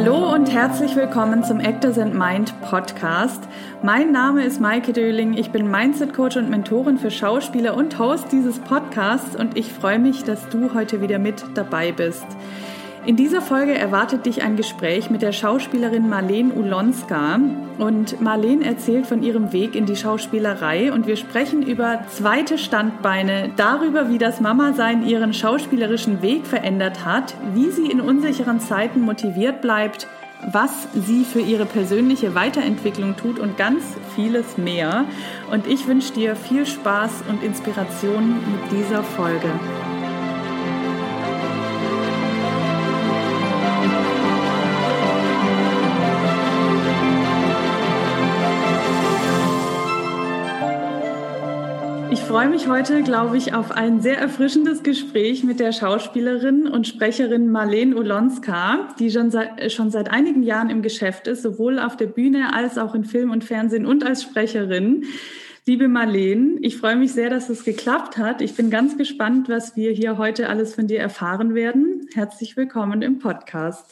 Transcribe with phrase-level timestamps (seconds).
[0.00, 3.42] Hallo und herzlich willkommen zum Actors and Mind Podcast.
[3.82, 8.30] Mein Name ist Maike Döling, ich bin Mindset Coach und Mentorin für Schauspieler und Host
[8.30, 12.26] dieses Podcasts und ich freue mich, dass du heute wieder mit dabei bist.
[13.08, 17.40] In dieser Folge erwartet dich ein Gespräch mit der Schauspielerin Marlene Ulonska.
[17.78, 23.50] Und Marlene erzählt von ihrem Weg in die Schauspielerei und wir sprechen über zweite Standbeine,
[23.56, 29.62] darüber, wie das Mama-Sein ihren schauspielerischen Weg verändert hat, wie sie in unsicheren Zeiten motiviert
[29.62, 30.06] bleibt,
[30.52, 33.84] was sie für ihre persönliche Weiterentwicklung tut und ganz
[34.16, 35.06] vieles mehr.
[35.50, 39.48] Und ich wünsche dir viel Spaß und Inspiration mit dieser Folge.
[52.20, 57.50] Freue mich heute, glaube ich, auf ein sehr erfrischendes Gespräch mit der Schauspielerin und Sprecherin
[57.50, 62.06] Marlene Ulonska, die schon seit, schon seit einigen Jahren im Geschäft ist, sowohl auf der
[62.06, 65.04] Bühne als auch in Film und Fernsehen und als Sprecherin.
[65.66, 68.40] Liebe Marlene, ich freue mich sehr, dass es geklappt hat.
[68.40, 72.08] Ich bin ganz gespannt, was wir hier heute alles von dir erfahren werden.
[72.14, 73.84] Herzlich willkommen im Podcast.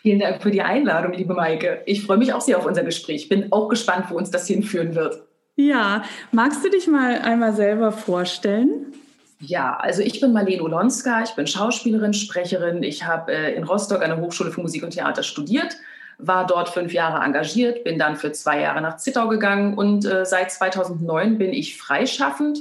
[0.00, 1.82] Vielen Dank für die Einladung, liebe Maike.
[1.84, 3.28] Ich freue mich auch sehr auf unser Gespräch.
[3.28, 5.27] Bin auch gespannt, wo uns das hinführen wird.
[5.60, 8.94] Ja, magst du dich mal einmal selber vorstellen?
[9.40, 12.84] Ja, also ich bin Marlene Olonska, ich bin Schauspielerin, Sprecherin.
[12.84, 15.76] Ich habe äh, in Rostock an der Hochschule für Musik und Theater studiert,
[16.18, 20.24] war dort fünf Jahre engagiert, bin dann für zwei Jahre nach Zittau gegangen und äh,
[20.24, 22.60] seit 2009 bin ich freischaffend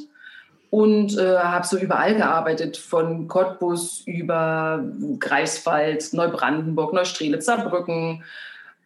[0.71, 4.83] und äh, habe so überall gearbeitet, von Cottbus über
[5.19, 8.23] Greifswald, Neubrandenburg, Neustrelitz, Saarbrücken,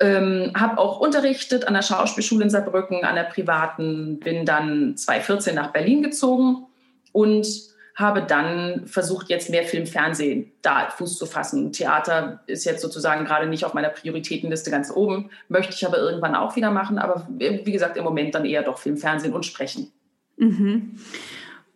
[0.01, 5.55] ähm, habe auch unterrichtet an der Schauspielschule in Saarbrücken, an der privaten, bin dann 2014
[5.55, 6.65] nach Berlin gezogen
[7.11, 7.47] und
[7.95, 11.71] habe dann versucht, jetzt mehr Film, Fernsehen da Fuß zu fassen.
[11.71, 16.35] Theater ist jetzt sozusagen gerade nicht auf meiner Prioritätenliste ganz oben, möchte ich aber irgendwann
[16.35, 19.91] auch wieder machen, aber wie gesagt, im Moment dann eher doch Film, Fernsehen und Sprechen.
[20.37, 20.97] Mhm.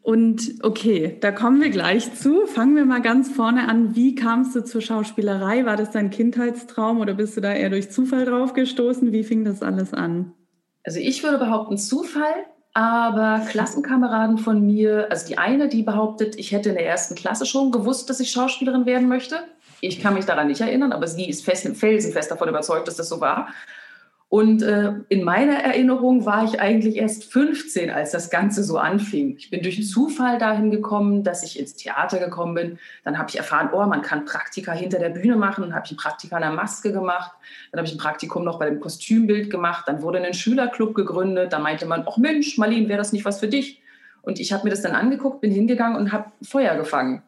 [0.06, 2.46] Und okay, da kommen wir gleich zu.
[2.46, 3.96] Fangen wir mal ganz vorne an.
[3.96, 5.66] Wie kamst du zur Schauspielerei?
[5.66, 9.12] War das dein Kindheitstraum oder bist du da eher durch Zufall drauf gestoßen?
[9.12, 10.32] Wie fing das alles an?
[10.84, 12.36] Also ich würde behaupten Zufall,
[12.74, 17.48] aber Klassenkameraden von mir, also die eine, die behauptet, ich hätte in der ersten Klasse
[17.48, 19.38] schon gewusst, dass ich Schauspielerin werden möchte.
[19.82, 23.10] Ich kann mich daran nicht erinnern, aber sie ist fest, felsenfest davon überzeugt, dass das
[23.10, 23.48] so war.
[24.28, 29.36] Und äh, in meiner Erinnerung war ich eigentlich erst 15, als das Ganze so anfing.
[29.38, 32.80] Ich bin durch Zufall dahin gekommen, dass ich ins Theater gekommen bin.
[33.04, 35.62] Dann habe ich erfahren, oh, man kann Praktika hinter der Bühne machen.
[35.62, 37.32] Dann habe ich ein Praktika an der Maske gemacht.
[37.72, 39.88] Dann habe ich ein Praktikum noch bei dem Kostümbild gemacht.
[39.88, 41.54] Dann wurde ein Schülerclub gegründet.
[41.54, 43.82] Da meinte man, ach Mensch, Marlene, wäre das nicht was für dich?
[44.24, 47.22] Und ich habe mir das dann angeguckt, bin hingegangen und habe Feuer gefangen.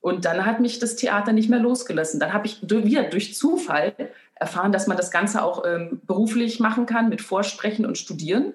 [0.00, 2.20] Und dann hat mich das Theater nicht mehr losgelassen.
[2.20, 3.92] Dann habe ich wieder durch Zufall
[4.40, 8.54] erfahren, dass man das Ganze auch ähm, beruflich machen kann mit Vorsprechen und Studieren.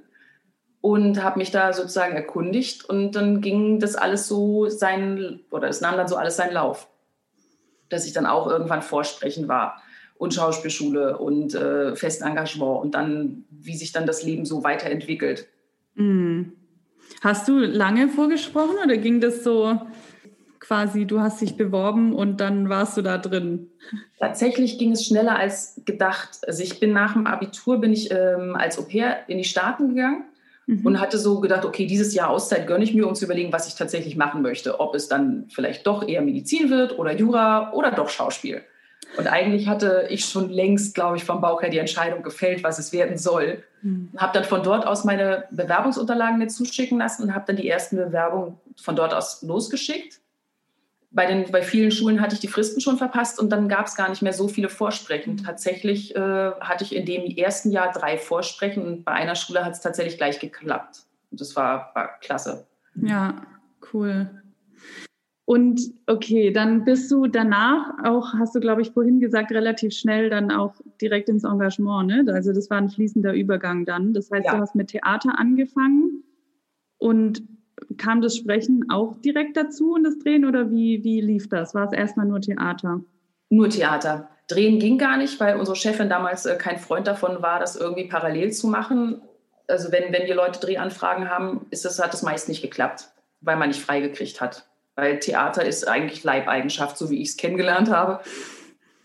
[0.81, 5.81] Und habe mich da sozusagen erkundigt und dann ging das alles so sein, oder es
[5.81, 6.87] nahm dann so alles seinen Lauf.
[7.89, 9.81] Dass ich dann auch irgendwann Vorsprechen war
[10.17, 15.47] und Schauspielschule und äh, Festengagement und dann, wie sich dann das Leben so weiterentwickelt.
[15.95, 16.53] Mhm.
[17.21, 19.81] Hast du lange vorgesprochen oder ging das so
[20.65, 23.69] quasi, du hast dich beworben und dann warst du da drin?
[24.19, 26.39] Tatsächlich ging es schneller als gedacht.
[26.47, 30.25] Also ich bin nach dem Abitur, bin ich ähm, als Au-pair in die Staaten gegangen
[30.65, 30.85] mhm.
[30.85, 33.67] und hatte so gedacht, okay, dieses Jahr Auszeit gönne ich mir, um zu überlegen, was
[33.67, 34.79] ich tatsächlich machen möchte.
[34.79, 38.63] Ob es dann vielleicht doch eher Medizin wird oder Jura oder doch Schauspiel.
[39.17, 42.79] Und eigentlich hatte ich schon längst, glaube ich, vom Bauch her die Entscheidung gefällt, was
[42.79, 43.63] es werden soll.
[43.83, 44.09] Mhm.
[44.17, 47.97] Habe dann von dort aus meine Bewerbungsunterlagen mir zuschicken lassen und habe dann die ersten
[47.97, 50.21] Bewerbungen von dort aus losgeschickt
[51.15, 53.95] bei, den, bei vielen Schulen hatte ich die Fristen schon verpasst und dann gab es
[53.95, 55.37] gar nicht mehr so viele Vorsprechen.
[55.37, 59.73] Tatsächlich äh, hatte ich in dem ersten Jahr drei Vorsprechen und bei einer Schule hat
[59.73, 61.03] es tatsächlich gleich geklappt.
[61.31, 62.67] Und das war, war klasse.
[62.95, 63.41] Ja,
[63.93, 64.29] cool.
[65.45, 70.29] Und okay, dann bist du danach auch, hast du, glaube ich, vorhin gesagt, relativ schnell
[70.29, 72.07] dann auch direkt ins Engagement.
[72.07, 72.33] Ne?
[72.33, 74.13] Also das war ein fließender Übergang dann.
[74.13, 74.55] Das heißt, ja.
[74.55, 76.23] du hast mit Theater angefangen
[76.97, 77.43] und
[77.97, 81.73] kam das Sprechen auch direkt dazu und das Drehen oder wie, wie lief das?
[81.73, 83.01] War es erstmal nur Theater?
[83.49, 84.29] Nur Theater.
[84.47, 88.07] Drehen ging gar nicht, weil unsere Chefin damals äh, kein Freund davon war, das irgendwie
[88.07, 89.21] parallel zu machen.
[89.67, 93.09] Also wenn, wenn die Leute Drehanfragen haben, ist das, hat das meist nicht geklappt,
[93.41, 94.67] weil man nicht freigekriegt hat.
[94.95, 98.21] Weil Theater ist eigentlich Leibeigenschaft, so wie ich es kennengelernt habe.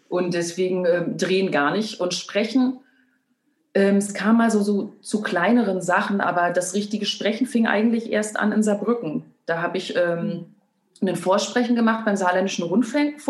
[0.09, 2.01] Und deswegen äh, drehen gar nicht.
[2.01, 2.81] Und sprechen
[3.75, 8.11] ähm, es kam mal so, so zu kleineren Sachen, aber das richtige Sprechen fing eigentlich
[8.11, 9.25] erst an in Saarbrücken.
[9.47, 10.47] Da habe ich ähm,
[11.01, 13.21] ein Vorsprechen gemacht beim Saarländischen Rundfunk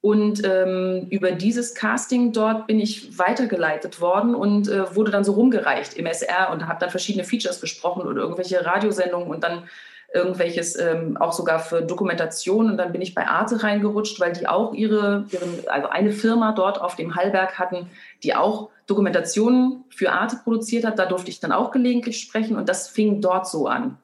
[0.00, 5.32] Und ähm, über dieses Casting dort bin ich weitergeleitet worden und äh, wurde dann so
[5.32, 9.68] rumgereicht im SR und habe dann verschiedene Features gesprochen oder irgendwelche Radiosendungen und dann
[10.12, 12.70] irgendwelches ähm, auch sogar für Dokumentation.
[12.70, 16.52] Und dann bin ich bei Arte reingerutscht, weil die auch ihre, ihren, also eine Firma
[16.52, 17.90] dort auf dem Hallberg hatten,
[18.22, 20.98] die auch Dokumentationen für Arte produziert hat.
[20.98, 23.98] Da durfte ich dann auch gelegentlich sprechen und das fing dort so an.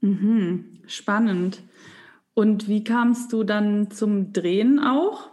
[0.00, 1.60] Mhm, spannend.
[2.34, 5.28] Und wie kamst du dann zum Drehen auch?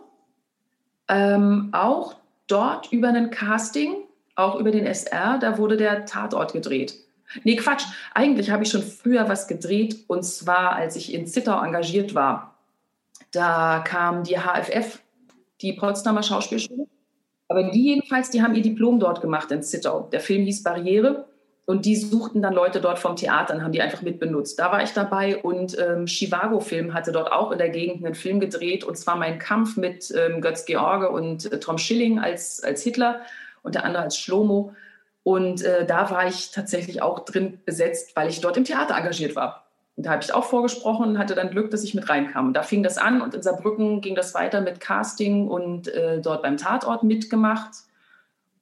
[1.08, 2.16] Ähm, auch
[2.48, 3.96] dort über ein Casting,
[4.36, 7.05] auch über den SR, da wurde der Tatort gedreht.
[7.44, 7.84] Nee, Quatsch.
[8.14, 12.56] Eigentlich habe ich schon früher was gedreht und zwar, als ich in Zittau engagiert war.
[13.32, 15.00] Da kam die HFF,
[15.62, 16.88] die Potsdamer Schauspielschule.
[17.48, 20.08] Aber die jedenfalls, die haben ihr Diplom dort gemacht in Zittau.
[20.12, 21.26] Der Film hieß Barriere
[21.66, 24.60] und die suchten dann Leute dort vom Theater und haben die einfach mitbenutzt.
[24.60, 28.16] Da war ich dabei und ähm, Chivago Film hatte dort auch in der Gegend einen
[28.16, 32.64] Film gedreht und zwar mein Kampf mit ähm, Götz George und äh, Tom Schilling als,
[32.64, 33.22] als Hitler
[33.64, 34.74] und der andere als Schlomo.
[35.26, 39.36] Und äh, da war ich tatsächlich auch drin besetzt, weil ich dort im Theater engagiert
[39.36, 39.66] war.
[39.96, 42.46] Und da habe ich auch vorgesprochen und hatte dann Glück, dass ich mit reinkam.
[42.46, 46.22] Und da fing das an und in Saarbrücken ging das weiter mit Casting und äh,
[46.22, 47.72] dort beim Tatort mitgemacht.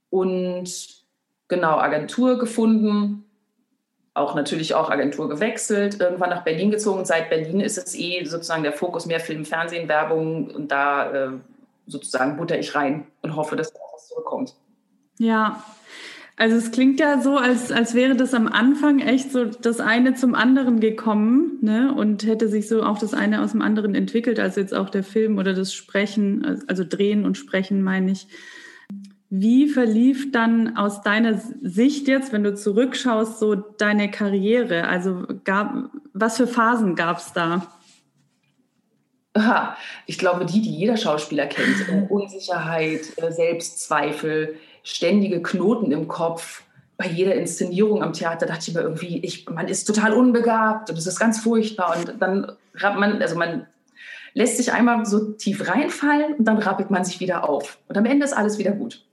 [0.09, 0.71] Und
[1.49, 3.25] genau Agentur gefunden,
[4.13, 6.99] auch natürlich auch Agentur gewechselt, irgendwann nach Berlin gezogen.
[6.99, 11.11] Und seit Berlin ist es eh sozusagen der Fokus mehr Film, Fernsehen, Werbung und da
[11.11, 11.31] äh,
[11.87, 14.55] sozusagen butter ich rein und hoffe, dass da was zurückkommt.
[15.19, 15.61] Ja,
[16.35, 20.15] also es klingt ja so, als, als wäre das am Anfang echt so das eine
[20.15, 21.93] zum anderen gekommen ne?
[21.93, 25.03] und hätte sich so auch das eine aus dem anderen entwickelt, also jetzt auch der
[25.03, 28.27] Film oder das Sprechen, also Drehen und Sprechen meine ich.
[29.29, 34.87] Wie verlief dann aus deiner Sicht jetzt, wenn du zurückschaust, so deine Karriere?
[34.87, 37.67] Also gab, was für Phasen gab es da?
[40.05, 42.11] Ich glaube, die, die jeder Schauspieler kennt.
[42.11, 46.63] Unsicherheit, äh, Selbstzweifel, ständige Knoten im Kopf.
[46.97, 50.97] Bei jeder Inszenierung am Theater dachte ich mir irgendwie, ich, man ist total unbegabt und
[50.97, 51.97] es ist ganz furchtbar.
[51.97, 52.51] Und dann
[52.81, 53.67] man, also man
[54.33, 57.79] lässt sich einmal so tief reinfallen und dann rappelt man sich wieder auf.
[57.87, 59.03] Und am Ende ist alles wieder gut.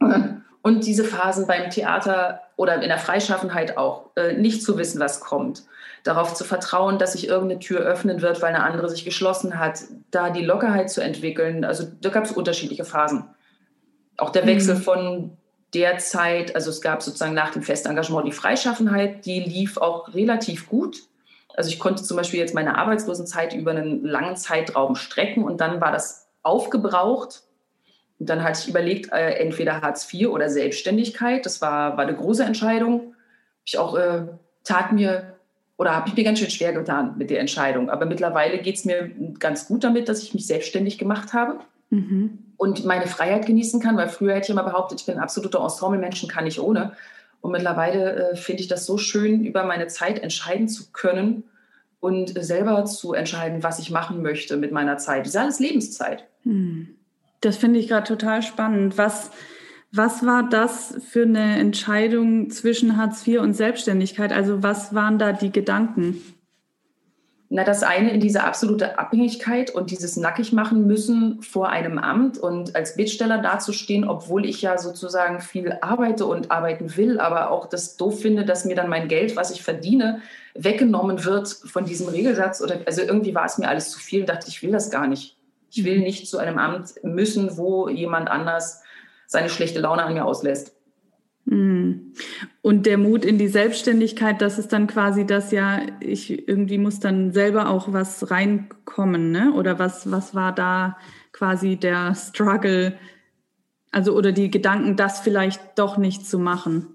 [0.62, 5.20] Und diese Phasen beim Theater oder in der Freischaffenheit auch, äh, nicht zu wissen, was
[5.20, 5.62] kommt.
[6.02, 9.82] Darauf zu vertrauen, dass sich irgendeine Tür öffnen wird, weil eine andere sich geschlossen hat.
[10.10, 11.64] Da die Lockerheit zu entwickeln.
[11.64, 13.26] Also da gab es unterschiedliche Phasen.
[14.16, 14.80] Auch der Wechsel mhm.
[14.80, 15.36] von
[15.74, 20.68] der Zeit, also es gab sozusagen nach dem Festengagement die Freischaffenheit, die lief auch relativ
[20.68, 21.02] gut.
[21.54, 25.80] Also ich konnte zum Beispiel jetzt meine Arbeitslosenzeit über einen langen Zeitraum strecken und dann
[25.80, 27.42] war das aufgebraucht
[28.18, 31.44] und dann hatte ich überlegt, äh, entweder Hartz IV oder Selbstständigkeit.
[31.44, 33.14] Das war, war eine große Entscheidung.
[33.64, 34.26] Ich auch äh,
[34.64, 35.34] tat mir
[35.76, 37.90] oder habe ich mir ganz schön schwer getan mit der Entscheidung.
[37.90, 41.58] Aber mittlerweile geht es mir ganz gut damit, dass ich mich selbstständig gemacht habe
[41.90, 42.38] mhm.
[42.56, 45.60] Und meine Freiheit genießen kann, weil früher hätte ich immer behauptet, ich bin ein absoluter
[45.62, 46.92] Ensemblemensch und kann nicht ohne.
[47.40, 51.44] Und mittlerweile äh, finde ich das so schön, über meine Zeit entscheiden zu können
[52.00, 55.20] und selber zu entscheiden, was ich machen möchte mit meiner Zeit.
[55.20, 56.24] Das ist alles Lebenszeit.
[56.44, 56.88] Mhm.
[57.40, 58.96] Das finde ich gerade total spannend.
[58.96, 59.30] Was,
[59.92, 64.32] was war das für eine Entscheidung zwischen Hartz IV und Selbstständigkeit?
[64.32, 66.20] Also was waren da die Gedanken?
[67.48, 72.38] Na, das eine in diese absolute Abhängigkeit und dieses nackig machen müssen vor einem Amt
[72.38, 77.68] und als Bittsteller dazustehen, obwohl ich ja sozusagen viel arbeite und arbeiten will, aber auch
[77.68, 80.22] das doof finde, dass mir dann mein Geld, was ich verdiene,
[80.54, 82.60] weggenommen wird von diesem Regelsatz.
[82.60, 85.06] Oder also irgendwie war es mir alles zu viel und dachte, ich will das gar
[85.06, 85.36] nicht.
[85.70, 86.04] Ich will mhm.
[86.04, 88.82] nicht zu einem Amt müssen, wo jemand anders
[89.28, 90.75] seine schlechte Laune an mir auslässt.
[91.46, 92.12] Mhm.
[92.60, 97.00] Und der Mut in die Selbstständigkeit, das ist dann quasi das ja, ich irgendwie muss
[97.00, 99.52] dann selber auch was reinkommen, ne?
[99.54, 100.98] Oder was, was war da
[101.32, 102.98] quasi der Struggle,
[103.92, 106.88] also oder die Gedanken, das vielleicht doch nicht zu machen?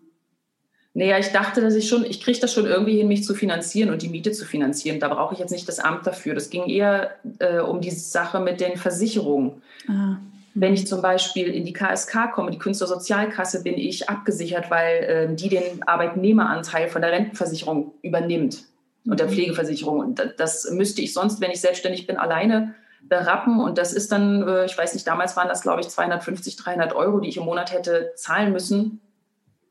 [0.93, 3.91] Naja, ich dachte, dass ich schon, ich kriege das schon irgendwie hin, mich zu finanzieren
[3.91, 4.99] und die Miete zu finanzieren.
[4.99, 6.33] Da brauche ich jetzt nicht das Amt dafür.
[6.35, 9.61] Das ging eher äh, um die Sache mit den Versicherungen.
[9.87, 10.17] Ah.
[10.53, 15.35] Wenn ich zum Beispiel in die KSK komme, die Künstlersozialkasse, bin ich abgesichert, weil äh,
[15.35, 18.65] die den Arbeitnehmeranteil von der Rentenversicherung übernimmt
[19.05, 19.31] und der mhm.
[19.31, 19.99] Pflegeversicherung.
[19.99, 23.59] Und das müsste ich sonst, wenn ich selbstständig bin, alleine berappen.
[23.59, 26.93] Und das ist dann, äh, ich weiß nicht, damals waren das, glaube ich, 250, 300
[26.93, 29.01] Euro, die ich im Monat hätte zahlen müssen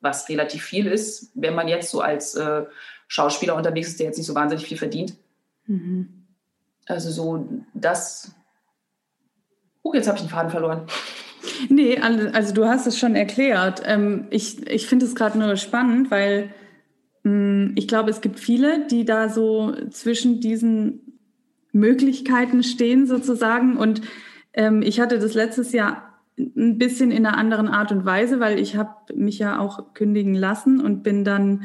[0.01, 2.65] was relativ viel ist, wenn man jetzt so als äh,
[3.07, 5.15] Schauspieler unterwegs ist, der jetzt nicht so wahnsinnig viel verdient.
[5.67, 6.27] Mhm.
[6.87, 8.35] Also so das.
[9.83, 10.83] Oh, jetzt habe ich den Faden verloren.
[11.69, 13.83] Nee, also du hast es schon erklärt.
[13.85, 16.51] Ähm, ich ich finde es gerade nur spannend, weil
[17.23, 21.19] mm, ich glaube, es gibt viele, die da so zwischen diesen
[21.73, 24.03] Möglichkeiten stehen sozusagen und
[24.53, 28.59] Ähm, ich hatte das letztes Jahr ein bisschen in einer anderen Art und Weise, weil
[28.59, 31.63] ich habe mich ja auch kündigen lassen und bin dann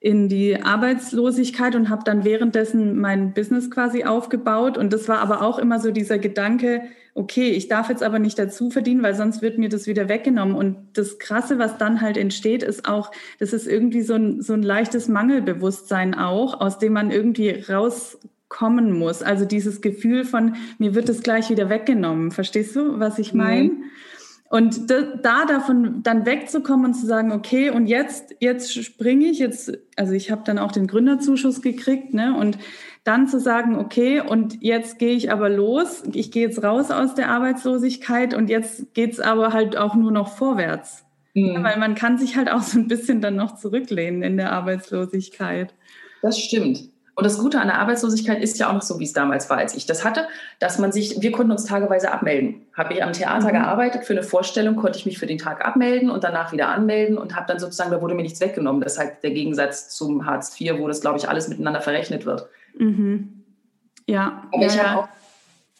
[0.00, 4.76] in die Arbeitslosigkeit und habe dann währenddessen mein Business quasi aufgebaut.
[4.78, 6.82] Und das war aber auch immer so dieser Gedanke,
[7.14, 10.54] okay, ich darf jetzt aber nicht dazu verdienen, weil sonst wird mir das wieder weggenommen.
[10.54, 14.52] Und das Krasse, was dann halt entsteht, ist auch, das ist irgendwie so ein, so
[14.52, 19.22] ein leichtes Mangelbewusstsein auch, aus dem man irgendwie rauskommen muss.
[19.22, 22.32] Also dieses Gefühl von, mir wird es gleich wieder weggenommen.
[22.32, 23.70] Verstehst du, was ich meine?
[23.70, 23.84] Mhm.
[24.48, 29.76] Und da, davon dann wegzukommen und zu sagen, okay, und jetzt, jetzt springe ich, jetzt,
[29.96, 32.36] also ich habe dann auch den Gründerzuschuss gekriegt, ne?
[32.36, 32.58] Und
[33.02, 37.14] dann zu sagen, okay, und jetzt gehe ich aber los, ich gehe jetzt raus aus
[37.14, 41.04] der Arbeitslosigkeit und jetzt geht's aber halt auch nur noch vorwärts.
[41.34, 41.46] Mhm.
[41.46, 44.52] Ja, weil man kann sich halt auch so ein bisschen dann noch zurücklehnen in der
[44.52, 45.74] Arbeitslosigkeit.
[46.22, 46.88] Das stimmt.
[47.16, 49.56] Und das Gute an der Arbeitslosigkeit ist ja auch noch so, wie es damals war,
[49.56, 52.66] als ich das hatte, dass man sich, wir konnten uns tageweise abmelden.
[52.74, 53.52] Habe ich am Theater mhm.
[53.52, 57.16] gearbeitet, für eine Vorstellung konnte ich mich für den Tag abmelden und danach wieder anmelden
[57.16, 58.82] und habe dann sozusagen, da wurde mir nichts weggenommen.
[58.82, 62.26] Das ist halt der Gegensatz zum Hartz IV, wo das, glaube ich, alles miteinander verrechnet
[62.26, 62.48] wird.
[62.78, 63.44] Mhm.
[64.06, 64.42] Ja.
[64.52, 64.96] Aber ja, ich ja.
[64.98, 65.08] Auch,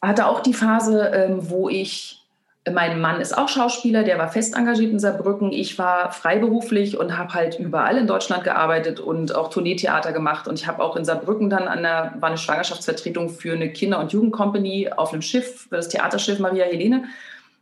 [0.00, 2.25] hatte auch die Phase, ähm, wo ich
[2.72, 5.52] mein Mann ist auch Schauspieler, der war fest engagiert in Saarbrücken.
[5.52, 10.48] Ich war freiberuflich und habe halt überall in Deutschland gearbeitet und auch Tourneetheater gemacht.
[10.48, 14.00] Und ich habe auch in Saarbrücken dann an der, war eine Schwangerschaftsvertretung für eine Kinder-
[14.00, 17.04] und Jugendcompany auf einem Schiff, für das Theaterschiff Maria Helene.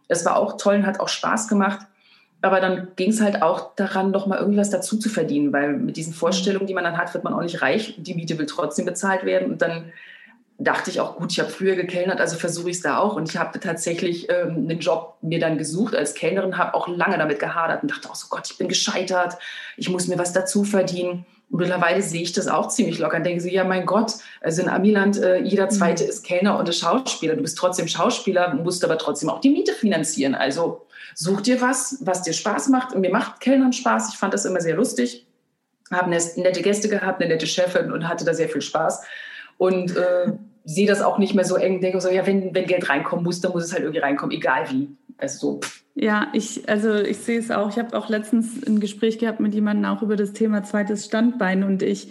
[0.08, 1.80] Es war auch toll und hat auch Spaß gemacht.
[2.40, 5.74] Aber dann ging es halt auch daran, noch mal irgendwie was dazu zu verdienen, weil
[5.74, 7.94] mit diesen Vorstellungen, die man dann hat, wird man auch nicht reich.
[7.98, 9.50] Die Miete will trotzdem bezahlt werden.
[9.50, 9.92] Und dann
[10.58, 13.16] dachte ich auch, gut, ich habe früher gekellnert, also versuche ich es da auch.
[13.16, 17.18] Und ich habe tatsächlich ähm, einen Job mir dann gesucht als Kellnerin, habe auch lange
[17.18, 19.34] damit gehadert und dachte auch so, Gott, ich bin gescheitert,
[19.76, 21.26] ich muss mir was dazu verdienen.
[21.50, 24.62] Und mittlerweile sehe ich das auch ziemlich locker und denke so, ja, mein Gott, also
[24.62, 26.10] in Amiland, äh, jeder Zweite mhm.
[26.10, 27.34] ist Kellner und ist Schauspieler.
[27.34, 30.36] Du bist trotzdem Schauspieler, musst aber trotzdem auch die Miete finanzieren.
[30.36, 32.94] Also such dir was, was dir Spaß macht.
[32.94, 34.10] Und mir macht Kellnern Spaß.
[34.14, 35.26] Ich fand das immer sehr lustig.
[35.90, 39.02] Habe nette Gäste gehabt, eine nette Chefin und hatte da sehr viel Spaß
[39.58, 40.32] und äh,
[40.64, 41.80] sehe das auch nicht mehr so eng.
[41.80, 44.70] Denke so, ja, wenn, wenn Geld reinkommen muss, dann muss es halt irgendwie reinkommen, egal
[44.70, 44.88] wie.
[45.18, 45.60] Also so.
[45.94, 47.70] Ja, ich, also ich sehe es auch.
[47.70, 51.62] Ich habe auch letztens ein Gespräch gehabt mit jemandem auch über das Thema zweites Standbein
[51.62, 52.08] und ich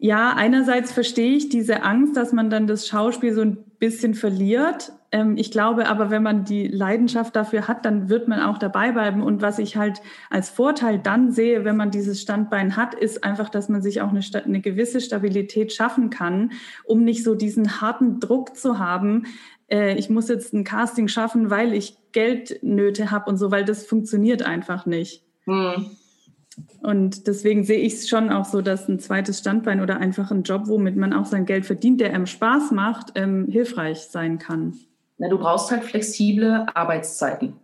[0.00, 4.92] ja, einerseits verstehe ich diese Angst, dass man dann das Schauspiel so ein bisschen verliert.
[5.10, 8.92] Ähm, ich glaube aber, wenn man die Leidenschaft dafür hat, dann wird man auch dabei
[8.92, 9.22] bleiben.
[9.22, 10.00] Und was ich halt
[10.30, 14.10] als Vorteil dann sehe, wenn man dieses Standbein hat, ist einfach, dass man sich auch
[14.10, 16.52] eine, eine gewisse Stabilität schaffen kann,
[16.84, 19.26] um nicht so diesen harten Druck zu haben.
[19.68, 23.84] Äh, ich muss jetzt ein Casting schaffen, weil ich Geldnöte habe und so, weil das
[23.84, 25.24] funktioniert einfach nicht.
[25.46, 25.90] Hm.
[26.80, 30.42] Und deswegen sehe ich es schon auch so, dass ein zweites Standbein oder einfach ein
[30.42, 34.78] Job, womit man auch sein Geld verdient, der einem Spaß macht, ähm, hilfreich sein kann.
[35.18, 37.54] Na, du brauchst halt flexible Arbeitszeiten.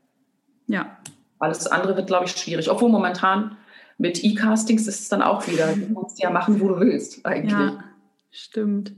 [0.66, 0.98] Ja.
[1.38, 2.70] Alles andere wird, glaube ich, schwierig.
[2.70, 3.56] Obwohl momentan
[3.98, 7.52] mit E-Castings ist es dann auch wieder, du kannst ja machen, wo du willst, eigentlich.
[7.52, 7.84] Ja,
[8.30, 8.92] stimmt.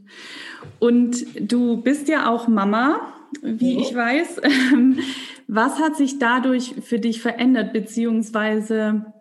[0.79, 3.01] Und du bist ja auch Mama,
[3.43, 3.81] wie ja.
[3.81, 4.41] ich weiß.
[5.49, 9.13] Was hat sich dadurch für dich verändert, beziehungsweise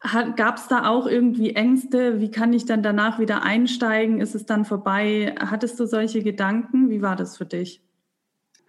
[0.00, 2.20] Gab es da auch irgendwie Ängste?
[2.20, 4.20] Wie kann ich dann danach wieder einsteigen?
[4.20, 5.34] Ist es dann vorbei?
[5.40, 6.90] Hattest du solche Gedanken?
[6.90, 7.80] Wie war das für dich?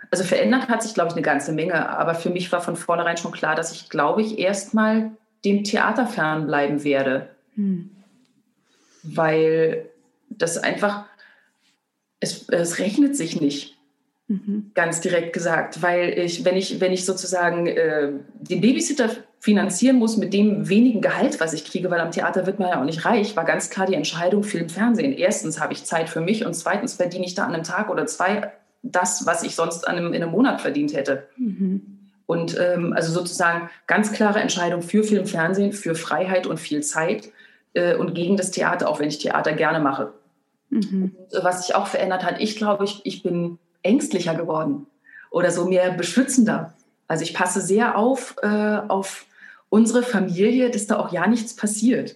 [0.10, 1.90] Also verändert hat sich, glaube ich, eine ganze Menge.
[1.90, 5.12] Aber für mich war von vornherein schon klar, dass ich, glaube ich, erstmal
[5.44, 7.30] dem Theater fernbleiben werde.
[7.56, 7.92] Hm.
[9.04, 9.90] Weil
[10.30, 11.06] das einfach,
[12.20, 13.78] es, es rechnet sich nicht.
[14.28, 14.72] Mhm.
[14.74, 20.18] Ganz direkt gesagt, weil ich, wenn ich, wenn ich sozusagen äh, den Babysitter finanzieren muss
[20.18, 23.06] mit dem wenigen Gehalt, was ich kriege, weil am Theater wird man ja auch nicht
[23.06, 25.14] reich, war ganz klar die Entscheidung Film, Fernsehen.
[25.14, 28.06] Erstens habe ich Zeit für mich und zweitens verdiene ich da an einem Tag oder
[28.08, 28.52] zwei
[28.84, 31.28] das, was ich sonst an einem, in einem Monat verdient hätte.
[31.38, 31.82] Mhm.
[32.26, 37.30] Und ähm, also sozusagen ganz klare Entscheidung für Film, Fernsehen, für Freiheit und viel Zeit
[37.74, 40.14] äh, und gegen das Theater, auch wenn ich Theater gerne mache.
[40.70, 41.16] Mhm.
[41.32, 44.88] Und, was sich auch verändert hat, ich glaube, ich, ich bin ängstlicher geworden
[45.32, 46.74] oder so mehr beschützender.
[47.08, 48.48] Also ich passe sehr auf, äh,
[48.88, 49.26] auf
[49.70, 52.16] unsere Familie, dass da auch ja nichts passiert.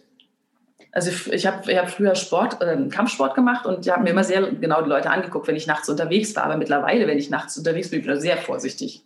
[0.94, 4.52] Also ich, habe hab früher Sport, äh, Kampfsport gemacht und ich habe mir immer sehr
[4.52, 6.44] genau die Leute angeguckt, wenn ich nachts unterwegs war.
[6.44, 9.06] Aber mittlerweile, wenn ich nachts unterwegs bin, bin ich sehr vorsichtig.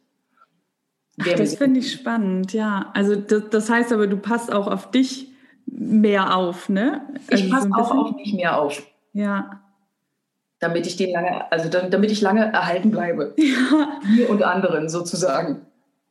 [1.22, 2.92] Ach, das finde ich spannend, ja.
[2.94, 5.30] Also das, das, heißt aber, du passt auch auf dich
[5.66, 7.02] mehr auf, ne?
[7.30, 8.82] Also ich passe so auch auf mich mehr auf.
[9.14, 9.62] Ja.
[10.60, 13.36] Damit ich den lange, also damit ich lange erhalten bleibe.
[13.38, 14.00] Ja.
[14.10, 15.62] Mir und anderen sozusagen.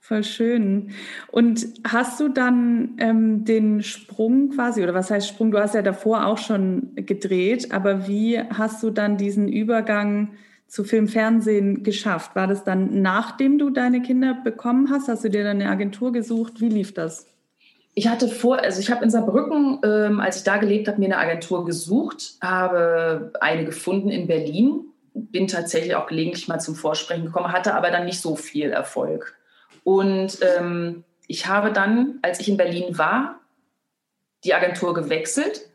[0.06, 0.90] Voll schön.
[1.28, 5.50] Und hast du dann ähm, den Sprung quasi, oder was heißt Sprung?
[5.50, 10.34] Du hast ja davor auch schon gedreht, aber wie hast du dann diesen Übergang
[10.66, 12.36] zu Film, Fernsehen geschafft?
[12.36, 15.08] War das dann nachdem du deine Kinder bekommen hast?
[15.08, 16.60] Hast du dir dann eine Agentur gesucht?
[16.60, 17.26] Wie lief das?
[17.94, 21.06] Ich hatte vor, also ich habe in Saarbrücken, ähm, als ich da gelebt habe, mir
[21.06, 24.80] eine Agentur gesucht, habe eine gefunden in Berlin,
[25.14, 29.38] bin tatsächlich auch gelegentlich mal zum Vorsprechen gekommen, hatte aber dann nicht so viel Erfolg.
[29.84, 33.40] Und ähm, ich habe dann, als ich in Berlin war,
[34.44, 35.68] die Agentur gewechselt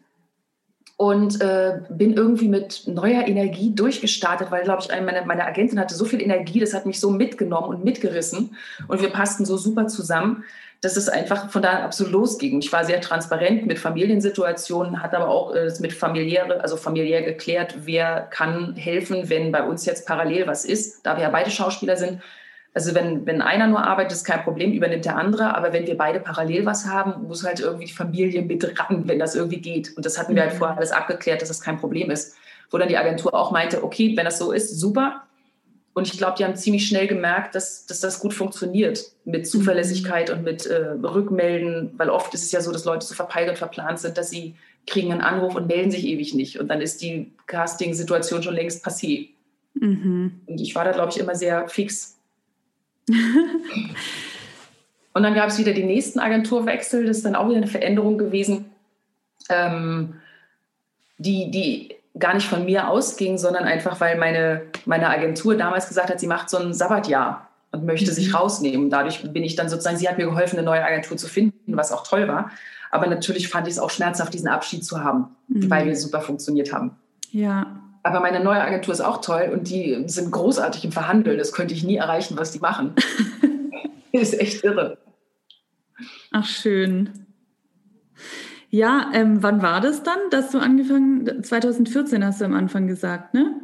[0.98, 5.96] und äh, bin irgendwie mit neuer Energie durchgestartet, weil, glaube ich, meine, meine Agentin hatte
[5.96, 9.88] so viel Energie, das hat mich so mitgenommen und mitgerissen und wir passten so super
[9.88, 10.44] zusammen,
[10.82, 12.60] dass es einfach von da absolut losging.
[12.60, 17.76] Ich war sehr transparent mit Familiensituationen, hat aber auch äh, mit familiäre, also familiär geklärt,
[17.86, 21.98] wer kann helfen, wenn bei uns jetzt parallel was ist, da wir ja beide Schauspieler
[21.98, 22.22] sind
[22.80, 25.54] also wenn, wenn einer nur arbeitet, ist kein Problem, übernimmt der andere.
[25.54, 29.20] Aber wenn wir beide parallel was haben, muss halt irgendwie die Familie mit ran, wenn
[29.20, 29.98] das irgendwie geht.
[29.98, 30.60] Und das hatten wir halt mhm.
[30.60, 32.38] vorher alles abgeklärt, dass das kein Problem ist.
[32.72, 35.24] Wo dann die Agentur auch meinte, okay, wenn das so ist, super.
[35.94, 39.46] Und ich glaube, die haben ziemlich schnell gemerkt, dass, dass das gut funktioniert mit mhm.
[39.46, 43.50] Zuverlässigkeit und mit äh, Rückmelden, weil oft ist es ja so, dass Leute so verpeilt
[43.50, 44.56] und verplant sind, dass sie
[44.88, 46.62] kriegen einen Anruf und melden sich ewig nicht.
[46.62, 49.32] Und dann ist die Casting-Situation schon längst passé.
[49.74, 50.40] Mhm.
[50.46, 52.19] Und ich war da, glaube ich, immer sehr fix
[55.14, 57.06] und dann gab es wieder den nächsten Agenturwechsel.
[57.06, 58.66] Das ist dann auch wieder eine Veränderung gewesen,
[59.50, 60.16] ähm,
[61.18, 66.10] die, die gar nicht von mir ausging, sondern einfach, weil meine, meine Agentur damals gesagt
[66.10, 68.16] hat, sie macht so ein Sabbatjahr und möchte mhm.
[68.16, 68.90] sich rausnehmen.
[68.90, 71.92] Dadurch bin ich dann sozusagen, sie hat mir geholfen, eine neue Agentur zu finden, was
[71.92, 72.52] auch toll war.
[72.92, 75.70] Aber natürlich fand ich es auch schmerzhaft, diesen Abschied zu haben, mhm.
[75.70, 76.92] weil wir super funktioniert haben.
[77.32, 77.68] Ja.
[78.04, 81.38] Aber meine neue Agentur ist auch toll und die sind großartig im Verhandeln.
[81.38, 82.96] Das könnte ich nie erreichen, was die machen.
[84.12, 84.98] ist echt irre.
[86.32, 87.26] Ach, schön.
[88.70, 93.34] Ja, ähm, wann war das dann, dass du angefangen, 2014 hast du am Anfang gesagt,
[93.34, 93.56] ne?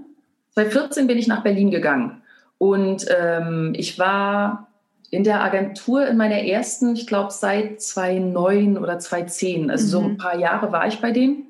[0.56, 2.24] 2014 bin ich nach Berlin gegangen
[2.58, 4.72] und ähm, ich war
[5.12, 9.90] in der Agentur in meiner ersten, ich glaube seit 2009 oder 2010, also mhm.
[9.90, 11.44] so ein paar Jahre war ich bei denen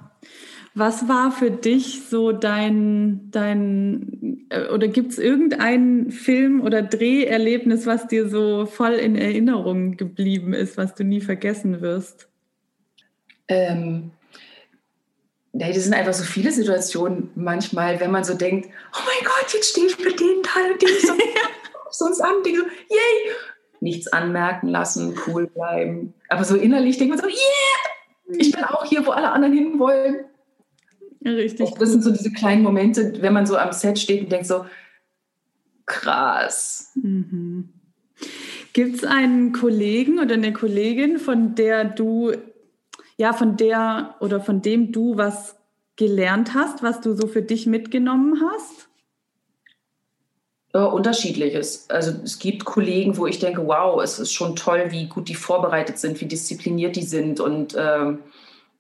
[0.74, 7.86] Was war für dich so dein, dein äh, oder gibt es irgendein Film- oder Dreherlebnis,
[7.86, 12.30] was dir so voll in Erinnerung geblieben ist, was du nie vergessen wirst?
[13.50, 14.12] Ähm,
[15.54, 19.54] Nee, das sind einfach so viele Situationen manchmal, wenn man so denkt, oh mein Gott,
[19.54, 21.14] jetzt stehe ich mit denen da und die so,
[21.92, 23.36] so uns an, denke so, yay!
[23.82, 26.14] Nichts anmerken lassen, cool bleiben.
[26.30, 28.38] Aber so innerlich denkt man so, yeah!
[28.38, 30.26] Ich bin auch hier, wo alle anderen hinwollen.
[31.26, 31.72] Richtig.
[31.72, 34.48] Und das sind so diese kleinen Momente, wenn man so am Set steht und denkt
[34.48, 34.66] so,
[35.86, 36.92] krass.
[36.96, 37.70] Mhm.
[38.74, 42.32] Gibt es einen Kollegen oder eine Kollegin, von der du
[43.22, 45.56] ja, von der oder von dem du was
[45.96, 48.90] gelernt hast, was du so für dich mitgenommen hast?
[50.74, 51.88] Ja, unterschiedliches.
[51.92, 55.36] Also es gibt Kollegen, wo ich denke, wow, es ist schon toll, wie gut die
[55.36, 58.14] vorbereitet sind, wie diszipliniert die sind und äh,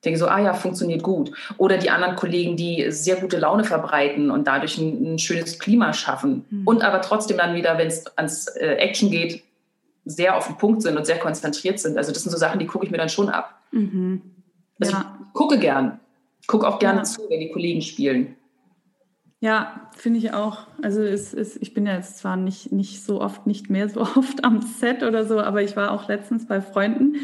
[0.03, 1.31] denke so, ah ja, funktioniert gut.
[1.59, 5.93] Oder die anderen Kollegen, die sehr gute Laune verbreiten und dadurch ein, ein schönes Klima
[5.93, 6.67] schaffen mhm.
[6.67, 9.43] und aber trotzdem dann wieder, wenn es ans äh, Action geht,
[10.05, 11.97] sehr auf den Punkt sind und sehr konzentriert sind.
[11.97, 13.61] Also das sind so Sachen, die gucke ich mir dann schon ab.
[13.71, 14.21] Mhm.
[14.79, 15.19] Also ja.
[15.27, 15.99] ich gucke gern.
[16.47, 17.03] Gucke auch gerne ja.
[17.03, 18.35] zu, wenn die Kollegen spielen.
[19.43, 20.67] Ja, finde ich auch.
[20.83, 24.01] Also es ist, ich bin ja jetzt zwar nicht, nicht so oft, nicht mehr so
[24.15, 27.15] oft am Set oder so, aber ich war auch letztens bei Freunden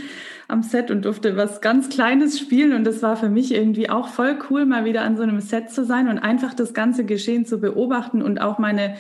[0.48, 4.08] am Set und durfte was ganz Kleines spielen und das war für mich irgendwie auch
[4.08, 7.46] voll cool, mal wieder an so einem Set zu sein und einfach das ganze Geschehen
[7.46, 8.96] zu beobachten und auch meine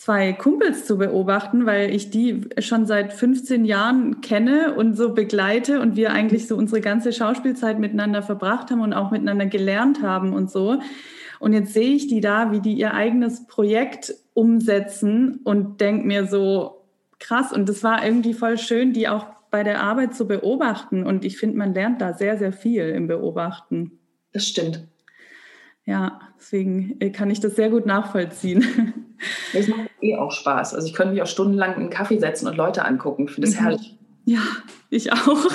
[0.00, 5.78] zwei Kumpels zu beobachten, weil ich die schon seit 15 Jahren kenne und so begleite
[5.78, 10.32] und wir eigentlich so unsere ganze Schauspielzeit miteinander verbracht haben und auch miteinander gelernt haben
[10.32, 10.80] und so.
[11.38, 16.26] Und jetzt sehe ich die da, wie die ihr eigenes Projekt umsetzen und denke mir
[16.26, 16.86] so,
[17.18, 17.52] krass.
[17.52, 21.04] Und das war irgendwie voll schön, die auch bei der Arbeit zu beobachten.
[21.04, 23.98] Und ich finde, man lernt da sehr, sehr viel im Beobachten.
[24.32, 24.88] Das stimmt.
[25.84, 28.94] Ja, deswegen äh, kann ich das sehr gut nachvollziehen.
[29.52, 30.74] Es macht eh auch Spaß.
[30.74, 33.24] Also ich könnte mich auch stundenlang in einen Kaffee setzen und Leute angucken.
[33.24, 33.64] Ich finde das mhm.
[33.64, 33.96] herrlich.
[34.24, 34.42] Ja,
[34.90, 35.50] ich auch.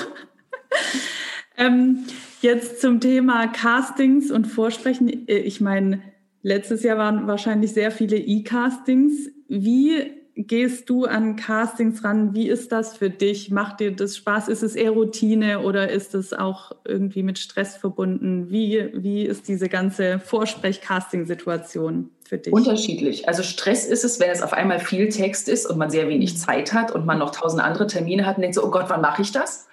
[1.57, 2.05] ähm,
[2.41, 5.27] jetzt zum Thema Castings und Vorsprechen.
[5.27, 6.01] Äh, ich meine,
[6.41, 9.29] letztes Jahr waren wahrscheinlich sehr viele E-Castings.
[9.47, 12.35] Wie gehst du an Castings ran?
[12.35, 13.51] Wie ist das für dich?
[13.51, 14.49] Macht dir das Spaß?
[14.49, 18.51] Ist es eher Routine oder ist es auch irgendwie mit Stress verbunden?
[18.51, 22.51] Wie, wie ist diese ganze Vorsprech-Casting-Situation für dich?
[22.51, 23.29] Unterschiedlich.
[23.29, 26.37] Also Stress ist es, wenn es auf einmal viel Text ist und man sehr wenig.
[26.37, 28.99] Zeit hat und man noch tausend andere Termine hat und denkt so, oh Gott, wann
[29.01, 29.67] mache ich das?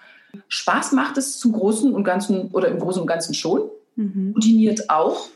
[0.49, 3.63] Spaß macht es zum Großen und Ganzen oder im Großen und Ganzen schon.
[3.97, 4.33] Mhm.
[4.35, 5.29] Routiniert auch.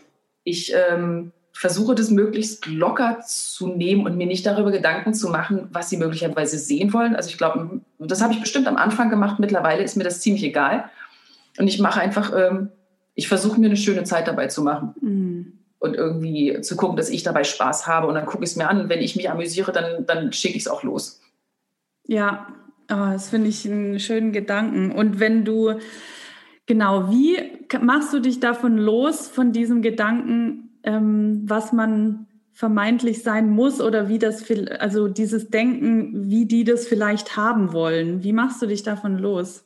[0.44, 5.68] Ich ähm, versuche das möglichst locker zu nehmen und mir nicht darüber Gedanken zu machen,
[5.72, 7.16] was sie möglicherweise sehen wollen.
[7.16, 9.38] Also ich glaube, das habe ich bestimmt am Anfang gemacht.
[9.38, 10.90] Mittlerweile ist mir das ziemlich egal.
[11.58, 12.68] Und ich mache einfach, ähm,
[13.14, 14.94] ich versuche mir eine schöne Zeit dabei zu machen.
[15.00, 15.52] Mhm.
[15.78, 18.06] Und irgendwie zu gucken, dass ich dabei Spaß habe.
[18.06, 18.90] Und dann gucke ich es mir an.
[18.90, 21.22] Wenn ich mich amüsiere, dann, dann schicke ich es auch los.
[22.06, 22.48] Ja,
[22.90, 24.92] oh, das finde ich einen schönen Gedanken.
[24.92, 25.78] Und wenn du,
[26.66, 27.38] genau, wie
[27.80, 34.08] machst du dich davon los, von diesem Gedanken, ähm, was man vermeintlich sein muss oder
[34.08, 34.44] wie das,
[34.78, 38.22] also dieses Denken, wie die das vielleicht haben wollen.
[38.22, 39.64] Wie machst du dich davon los?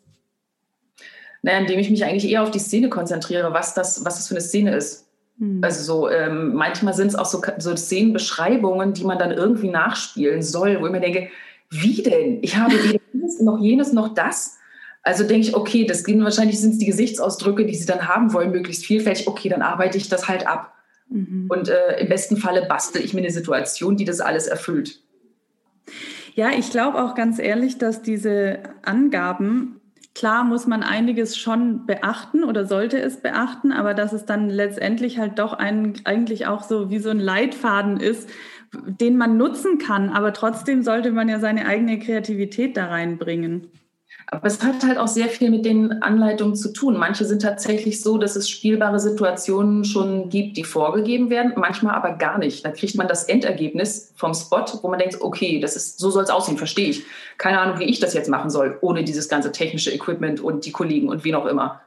[1.43, 4.35] Naja, indem ich mich eigentlich eher auf die Szene konzentriere, was das, was das für
[4.35, 5.07] eine Szene ist.
[5.39, 5.61] Hm.
[5.63, 10.43] Also so, ähm, manchmal sind es auch so, so Szenenbeschreibungen, die man dann irgendwie nachspielen
[10.43, 11.31] soll, wo ich mir denke,
[11.71, 12.43] wie denn?
[12.43, 14.57] Ich habe weder dieses noch jenes noch das.
[15.03, 18.33] Also denke ich, okay, das gehen wahrscheinlich sind es die Gesichtsausdrücke, die sie dann haben
[18.33, 19.29] wollen, möglichst vielfältig.
[19.29, 20.75] Okay, dann arbeite ich das halt ab.
[21.11, 21.47] Mhm.
[21.49, 25.01] Und äh, im besten Falle bastel ich mir eine Situation, die das alles erfüllt.
[26.35, 29.81] Ja, ich glaube auch ganz ehrlich, dass diese Angaben,
[30.15, 35.19] klar muss man einiges schon beachten oder sollte es beachten, aber dass es dann letztendlich
[35.19, 38.29] halt doch ein, eigentlich auch so wie so ein Leitfaden ist,
[38.73, 43.67] den man nutzen kann, aber trotzdem sollte man ja seine eigene Kreativität da reinbringen.
[44.33, 46.97] Aber es hat halt auch sehr viel mit den Anleitungen zu tun.
[46.97, 52.13] Manche sind tatsächlich so, dass es spielbare Situationen schon gibt, die vorgegeben werden, manchmal aber
[52.13, 52.65] gar nicht.
[52.65, 56.23] Da kriegt man das Endergebnis vom Spot, wo man denkt, okay, das ist, so soll
[56.23, 57.03] es aussehen, verstehe ich.
[57.39, 60.71] Keine Ahnung, wie ich das jetzt machen soll, ohne dieses ganze technische Equipment und die
[60.71, 61.81] Kollegen und wie auch immer.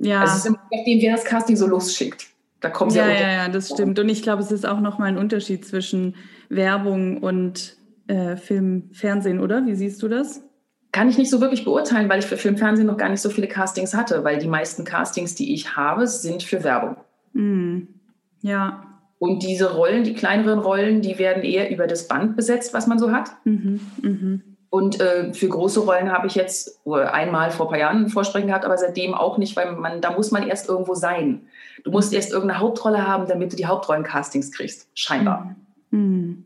[0.00, 0.22] Ja.
[0.22, 2.26] Also es ist immer nachdem, wer das Casting so losschickt.
[2.60, 3.96] Da kommen sie ja, ja, ja, das stimmt.
[4.00, 6.16] Und ich glaube, es ist auch nochmal ein Unterschied zwischen
[6.48, 7.76] Werbung und
[8.08, 9.64] äh, Film, Fernsehen, oder?
[9.66, 10.42] Wie siehst du das?
[10.96, 13.28] Kann ich nicht so wirklich beurteilen, weil ich für Film, Fernsehen noch gar nicht so
[13.28, 16.96] viele Castings hatte, weil die meisten Castings, die ich habe, sind für Werbung.
[17.34, 17.82] Mm.
[18.40, 18.82] Ja.
[19.18, 22.98] Und diese Rollen, die kleineren Rollen, die werden eher über das Band besetzt, was man
[22.98, 23.28] so hat.
[23.44, 23.80] Mhm.
[24.00, 24.42] Mhm.
[24.70, 28.48] Und äh, für große Rollen habe ich jetzt einmal vor ein paar Jahren ein Vorsprechen
[28.48, 31.42] gehabt, aber seitdem auch nicht, weil man, da muss man erst irgendwo sein.
[31.84, 34.88] Du musst erst irgendeine Hauptrolle haben, damit du die Hauptrollen-Castings kriegst.
[34.94, 35.56] Scheinbar.
[35.90, 36.44] Mhm.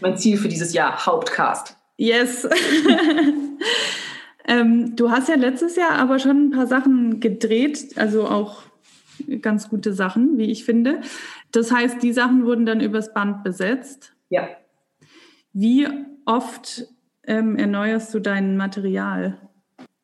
[0.00, 1.76] Mein Ziel für dieses Jahr, Hauptcast.
[2.02, 2.48] Yes.
[4.48, 8.64] ähm, du hast ja letztes Jahr aber schon ein paar Sachen gedreht, also auch
[9.40, 11.00] ganz gute Sachen, wie ich finde.
[11.52, 14.14] Das heißt, die Sachen wurden dann übers Band besetzt.
[14.30, 14.48] Ja.
[15.52, 15.86] Wie
[16.26, 16.88] oft
[17.24, 19.38] ähm, erneuerst du dein Material?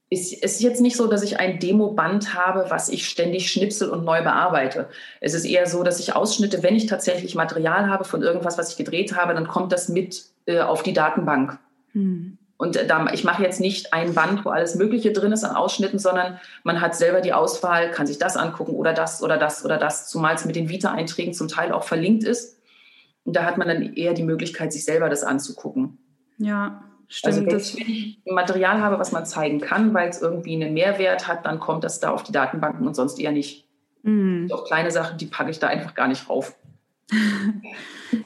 [0.09, 4.05] Es ist jetzt nicht so, dass ich ein Demoband habe, was ich ständig schnipsel und
[4.05, 4.89] neu bearbeite.
[5.21, 8.71] Es ist eher so, dass ich Ausschnitte, wenn ich tatsächlich Material habe von irgendwas, was
[8.71, 11.59] ich gedreht habe, dann kommt das mit äh, auf die Datenbank.
[11.99, 12.39] Hm.
[12.57, 16.01] Und da, ich mache jetzt nicht ein Band, wo alles Mögliche drin ist an Ausschnitten,
[16.01, 19.79] sondern man hat selber die Auswahl, kann sich das angucken oder das oder das oder
[19.79, 22.59] das, zumal es mit den Vita-Einträgen zum Teil auch verlinkt ist.
[23.23, 25.99] Und da hat man dann eher die Möglichkeit, sich selber das anzugucken.
[26.39, 27.35] Ja, stimmt.
[27.35, 31.47] Also wenn ich Material habe, was man zeigen kann, weil es irgendwie einen Mehrwert hat,
[31.47, 33.69] dann kommt das da auf die Datenbanken und sonst eher nicht.
[34.03, 34.51] Mhm.
[34.53, 36.57] Auch kleine Sachen, die packe ich da einfach gar nicht rauf.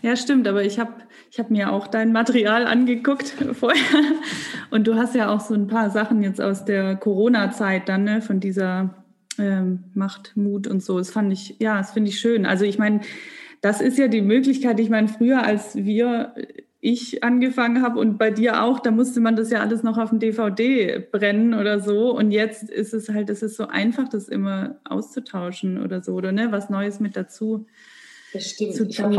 [0.03, 0.93] ja, stimmt, aber ich habe
[1.31, 4.03] ich hab mir auch dein Material angeguckt vorher
[4.71, 8.23] und du hast ja auch so ein paar Sachen jetzt aus der Corona-Zeit dann, ne,
[8.23, 9.05] von dieser
[9.39, 10.99] ähm, Macht, Mut und so.
[10.99, 12.47] Das fand ich, ja, das finde ich schön.
[12.47, 13.01] Also ich meine,
[13.61, 16.35] das ist ja die Möglichkeit, ich meine, früher als wir,
[16.85, 20.11] ich angefangen habe und bei dir auch, da musste man das ja alles noch auf
[20.11, 22.15] dem DVD brennen oder so.
[22.15, 26.33] Und jetzt ist es halt, es ist so einfach, das immer auszutauschen oder so, oder
[26.33, 27.67] ne, was Neues mit dazu
[28.33, 28.81] das stimmt.
[28.89, 29.15] Ich habe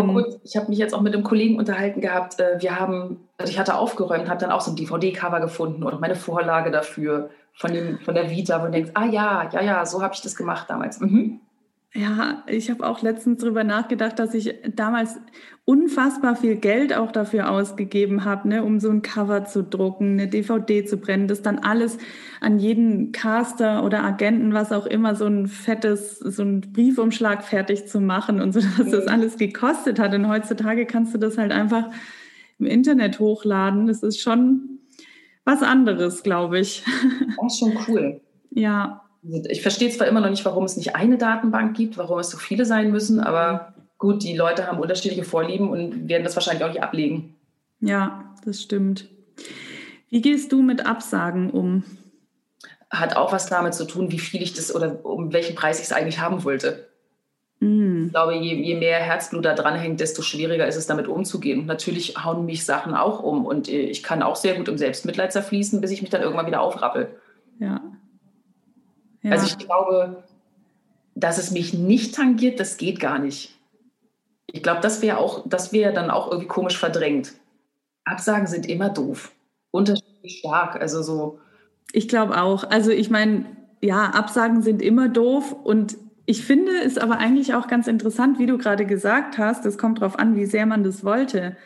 [0.55, 2.39] hab mich jetzt auch mit einem Kollegen unterhalten gehabt.
[2.39, 6.01] Äh, wir haben, also ich hatte aufgeräumt, habe dann auch so ein DVD-Cover gefunden und
[6.01, 9.85] meine Vorlage dafür von, dem, von der Vita, wo du denkst, ah ja, ja, ja,
[9.85, 10.99] so habe ich das gemacht damals.
[10.99, 11.39] Mhm.
[11.95, 15.19] Ja, ich habe auch letztens darüber nachgedacht, dass ich damals
[15.63, 20.27] unfassbar viel Geld auch dafür ausgegeben habe, ne, um so ein Cover zu drucken, eine
[20.27, 21.99] DVD zu brennen, das dann alles
[22.41, 27.85] an jeden Caster oder Agenten, was auch immer, so ein fettes, so ein Briefumschlag fertig
[27.85, 29.11] zu machen und so, dass das mhm.
[29.11, 30.15] alles gekostet hat.
[30.15, 31.91] Und heutzutage kannst du das halt einfach
[32.57, 33.85] im Internet hochladen.
[33.85, 34.79] Das ist schon
[35.45, 36.83] was anderes, glaube ich.
[37.37, 38.21] Das ist schon cool.
[38.55, 42.29] Ja, ich verstehe zwar immer noch nicht, warum es nicht eine Datenbank gibt, warum es
[42.29, 46.63] so viele sein müssen, aber gut, die Leute haben unterschiedliche Vorlieben und werden das wahrscheinlich
[46.63, 47.35] auch nicht ablegen.
[47.79, 49.07] Ja, das stimmt.
[50.09, 51.83] Wie gehst du mit Absagen um?
[52.89, 55.85] Hat auch was damit zu tun, wie viel ich das oder um welchen Preis ich
[55.85, 56.87] es eigentlich haben wollte.
[57.59, 58.05] Mm.
[58.05, 61.61] Ich glaube, je, je, mehr Herzblut da dranhängt, desto schwieriger ist es, damit umzugehen.
[61.61, 63.45] Und natürlich hauen mich Sachen auch um.
[63.45, 66.45] Und äh, ich kann auch sehr gut im Selbstmitleid zerfließen, bis ich mich dann irgendwann
[66.45, 67.15] wieder aufrappel.
[67.59, 67.81] Ja.
[69.23, 69.31] Ja.
[69.31, 70.23] Also ich glaube,
[71.15, 73.57] dass es mich nicht tangiert, das geht gar nicht.
[74.47, 77.33] Ich glaube, das wäre auch, das wäre dann auch irgendwie komisch verdrängt.
[78.05, 79.31] Absagen sind immer doof.
[79.71, 80.79] Unterschiedlich stark.
[80.79, 81.39] Also so.
[81.91, 82.69] Ich glaube auch.
[82.69, 83.45] Also ich meine,
[83.81, 88.45] ja, Absagen sind immer doof und ich finde es aber eigentlich auch ganz interessant, wie
[88.45, 91.57] du gerade gesagt hast, es kommt darauf an, wie sehr man das wollte.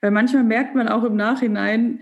[0.00, 2.00] Weil manchmal merkt man auch im Nachhinein,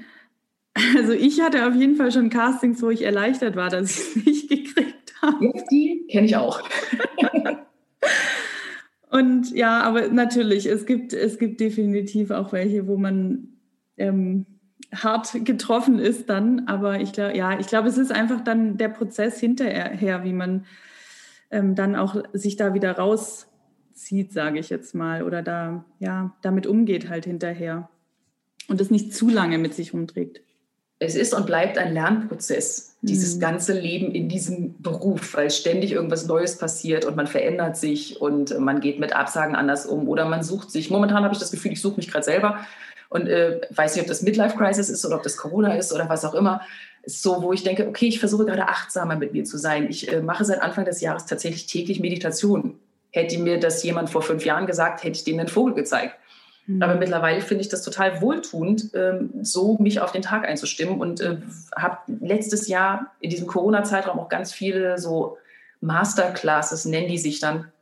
[0.97, 4.27] also ich hatte auf jeden Fall schon Castings, wo ich erleichtert war, dass ich es
[4.27, 5.00] nicht gekriegt
[5.41, 6.61] Ja, die kenne ich auch.
[9.11, 13.49] Und ja, aber natürlich, es gibt, es gibt definitiv auch welche, wo man
[13.97, 14.47] ähm,
[14.95, 16.69] hart getroffen ist dann.
[16.69, 20.65] Aber ich glaube, ja, ich glaube, es ist einfach dann der Prozess hinterher, wie man
[21.51, 26.67] ähm, dann auch sich da wieder rauszieht, sage ich jetzt mal, oder da ja damit
[26.67, 27.89] umgeht halt hinterher
[28.69, 30.43] und es nicht zu lange mit sich rumträgt.
[31.03, 33.41] Es ist und bleibt ein Lernprozess, dieses mhm.
[33.41, 38.57] ganze Leben in diesem Beruf, weil ständig irgendwas Neues passiert und man verändert sich und
[38.61, 40.91] man geht mit Absagen anders um oder man sucht sich.
[40.91, 42.59] Momentan habe ich das Gefühl, ich suche mich gerade selber
[43.09, 46.09] und äh, weiß nicht, ob das Midlife Crisis ist oder ob das Corona ist oder
[46.09, 46.61] was auch immer
[47.03, 49.89] ist so, wo ich denke, okay, ich versuche gerade achtsamer mit mir zu sein.
[49.89, 52.79] Ich äh, mache seit Anfang des Jahres tatsächlich täglich Meditation.
[53.11, 56.15] Hätte mir das jemand vor fünf Jahren gesagt, hätte ich denen einen Vogel gezeigt.
[56.71, 56.83] Mhm.
[56.83, 61.21] Aber mittlerweile finde ich das total wohltuend, ähm, so mich auf den Tag einzustimmen und
[61.21, 61.39] äh,
[61.77, 65.37] habe letztes Jahr in diesem Corona-Zeitraum auch ganz viele so
[65.81, 67.73] Masterclasses, nennen die sich dann,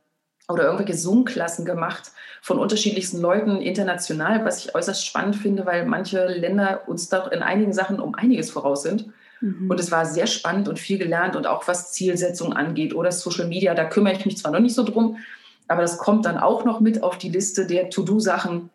[0.48, 6.26] oder irgendwelche Zoom-Klassen gemacht von unterschiedlichsten Leuten international, was ich äußerst spannend finde, weil manche
[6.26, 9.08] Länder uns doch in einigen Sachen um einiges voraus sind.
[9.42, 9.70] Mhm.
[9.70, 13.46] Und es war sehr spannend und viel gelernt und auch was Zielsetzung angeht oder Social
[13.46, 15.18] Media, da kümmere ich mich zwar noch nicht so drum,
[15.66, 18.70] aber das kommt dann auch noch mit auf die Liste der To-Do-Sachen.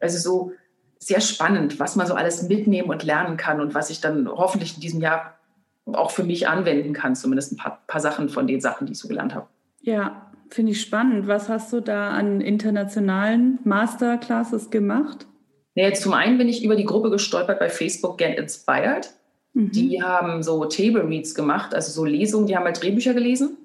[0.00, 0.52] Also so
[0.98, 4.74] sehr spannend, was man so alles mitnehmen und lernen kann und was ich dann hoffentlich
[4.74, 5.38] in diesem Jahr
[5.86, 8.98] auch für mich anwenden kann, zumindest ein paar, paar Sachen von den Sachen, die ich
[8.98, 9.46] so gelernt habe.
[9.82, 11.26] Ja, Finde ich spannend.
[11.26, 15.26] Was hast du da an internationalen Masterclasses gemacht?
[15.74, 19.10] Ja, zum einen bin ich über die Gruppe gestolpert bei Facebook Get Inspired.
[19.52, 19.72] Mhm.
[19.72, 23.56] Die haben so Table Reads gemacht, also so Lesungen, die haben halt Drehbücher gelesen.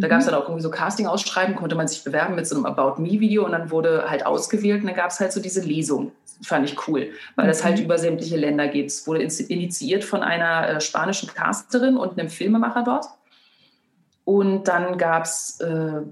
[0.00, 0.10] Da mhm.
[0.10, 3.00] gab es dann auch irgendwie so Casting-Ausschreiben, konnte man sich bewerben mit so einem About
[3.00, 6.12] Me-Video und dann wurde halt ausgewählt und dann gab es halt so diese Lesung.
[6.42, 7.48] Fand ich cool, weil mhm.
[7.48, 8.86] das halt über sämtliche Länder geht.
[8.86, 13.06] Es wurde initiiert von einer äh, spanischen Casterin und einem Filmemacher dort.
[14.24, 16.02] Und dann gab es äh,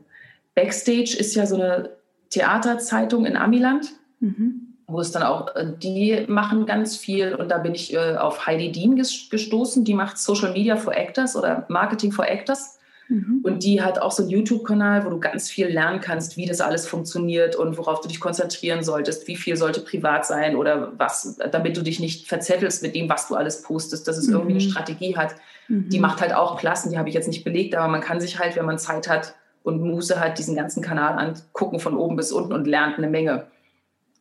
[0.54, 1.90] Backstage ist ja so eine
[2.30, 4.74] Theaterzeitung in Amiland, mhm.
[4.86, 8.46] wo es dann auch, äh, die machen ganz viel und da bin ich äh, auf
[8.46, 12.78] Heidi Dean gestoßen, die macht Social Media for Actors oder Marketing for Actors.
[13.08, 13.40] Mhm.
[13.42, 16.60] Und die hat auch so einen YouTube-Kanal, wo du ganz viel lernen kannst, wie das
[16.60, 21.38] alles funktioniert und worauf du dich konzentrieren solltest, wie viel sollte privat sein oder was,
[21.52, 24.34] damit du dich nicht verzettelst mit dem, was du alles postest, dass es mhm.
[24.34, 25.36] irgendwie eine Strategie hat.
[25.68, 25.88] Mhm.
[25.88, 28.38] Die macht halt auch Klassen, die habe ich jetzt nicht belegt, aber man kann sich
[28.38, 29.34] halt, wenn man Zeit hat,
[29.66, 33.48] und Muße hat, diesen ganzen Kanal angucken von oben bis unten und lernt eine Menge.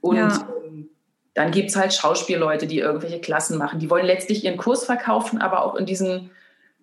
[0.02, 0.50] Und ja.
[0.66, 0.90] ähm,
[1.36, 3.78] dann gibt es halt Schauspielleute, die irgendwelche Klassen machen.
[3.78, 6.32] Die wollen letztlich ihren Kurs verkaufen, aber auch in diesen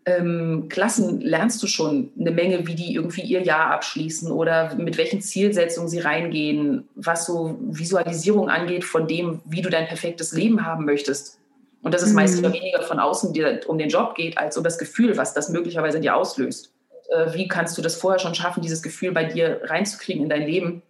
[0.05, 4.99] ähm, Klassen lernst du schon eine Menge, wie die irgendwie ihr Jahr abschließen oder mit
[4.99, 10.67] welchen Zielsetzungen sie reingehen, was so Visualisierung angeht von dem, wie du dein perfektes Leben
[10.67, 11.39] haben möchtest.
[11.83, 12.17] Und dass es mhm.
[12.17, 15.49] meist weniger von außen dir um den Job geht, als um das Gefühl, was das
[15.49, 16.73] möglicherweise in dir auslöst
[17.13, 20.47] äh, wie kannst du das vorher schon schaffen, dieses Gefühl bei dir reinzukriegen in dein
[20.47, 20.83] Leben,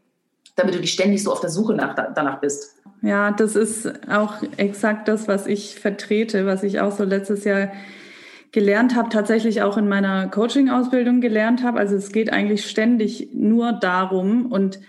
[0.57, 2.77] damit du dich ständig so auf der Suche nach, danach bist.
[3.03, 7.73] Ja, das ist auch exakt das, was ich vertrete, was ich auch so letztes Jahr
[8.53, 11.79] gelernt habe, tatsächlich auch in meiner Coaching-Ausbildung gelernt habe.
[11.79, 14.81] Also es geht eigentlich ständig nur darum und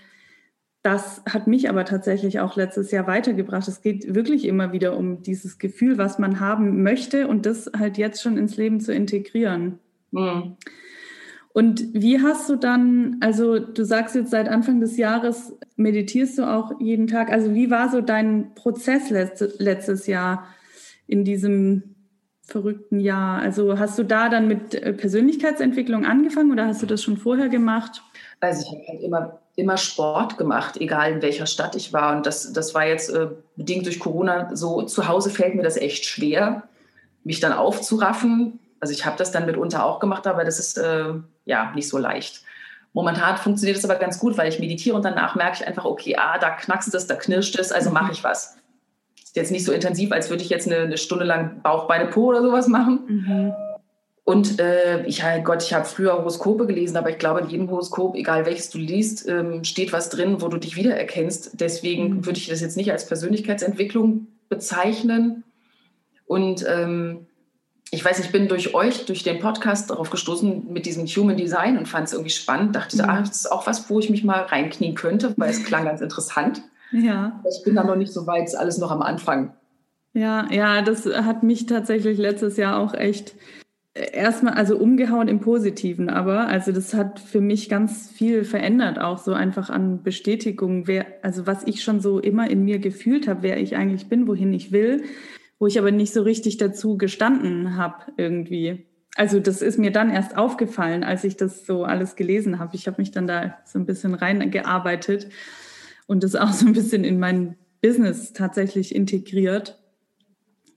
[0.84, 3.66] das hat mich aber tatsächlich auch letztes Jahr weitergebracht.
[3.70, 7.98] Es geht wirklich immer wieder um dieses Gefühl, was man haben möchte und das halt
[7.98, 9.80] jetzt schon ins Leben zu integrieren.
[10.12, 10.58] Mhm.
[11.54, 16.44] Und wie hast du dann, also du sagst jetzt seit Anfang des Jahres meditierst du
[16.44, 17.32] auch jeden Tag.
[17.32, 20.48] Also wie war so dein Prozess letzte, letztes Jahr
[21.08, 21.93] in diesem
[22.46, 23.42] verrückten Jahr?
[23.42, 27.50] Also hast du da dann mit äh, Persönlichkeitsentwicklung angefangen oder hast du das schon vorher
[27.50, 28.02] gemacht?
[28.40, 32.16] Also ich habe halt immer, immer Sport gemacht, egal in welcher Stadt ich war.
[32.16, 35.78] Und das, das war jetzt äh, bedingt durch Corona so, zu Hause fällt mir das
[35.78, 36.64] echt schwer,
[37.24, 38.60] mich dann aufzuraffen.
[38.80, 41.14] Also ich habe das dann mitunter auch gemacht, aber das ist äh,
[41.46, 42.44] ja nicht so leicht.
[42.92, 46.16] Momentan funktioniert es aber ganz gut, weil ich meditiere und danach merke ich einfach, okay,
[46.18, 48.58] ah, da knackst es, da knirscht es, also mache ich was.
[49.34, 52.06] Ist jetzt nicht so intensiv, als würde ich jetzt eine, eine Stunde lang Bauch, Beine,
[52.06, 53.00] Po oder sowas machen.
[53.08, 53.54] Mhm.
[54.26, 58.16] Und äh, ich, Gott, ich habe früher Horoskope gelesen, aber ich glaube, in jedem Horoskop,
[58.16, 61.60] egal welches du liest, ähm, steht was drin, wo du dich wiedererkennst.
[61.60, 62.26] Deswegen mhm.
[62.28, 65.44] würde ich das jetzt nicht als Persönlichkeitsentwicklung bezeichnen.
[66.28, 67.26] Und ähm,
[67.90, 71.80] ich weiß, ich bin durch euch, durch den Podcast darauf gestoßen mit diesem Human Design
[71.80, 72.76] und fand es irgendwie spannend.
[72.76, 73.10] Dachte, mhm.
[73.10, 76.02] ah, das ist auch was, wo ich mich mal reinknien könnte, weil es klang ganz
[76.02, 76.62] interessant.
[76.94, 77.44] Ja.
[77.50, 79.54] Ich bin da noch nicht so weit, ist alles noch am Anfang.
[80.14, 83.36] Ja, ja, das hat mich tatsächlich letztes Jahr auch echt
[83.96, 89.18] erstmal, also umgehauen im Positiven, aber also das hat für mich ganz viel verändert, auch
[89.18, 93.44] so einfach an Bestätigung, wer, also was ich schon so immer in mir gefühlt habe,
[93.44, 95.04] wer ich eigentlich bin, wohin ich will,
[95.60, 98.86] wo ich aber nicht so richtig dazu gestanden habe irgendwie.
[99.16, 102.76] Also das ist mir dann erst aufgefallen, als ich das so alles gelesen habe.
[102.76, 105.28] Ich habe mich dann da so ein bisschen reingearbeitet
[106.14, 109.80] und das auch so ein bisschen in mein Business tatsächlich integriert.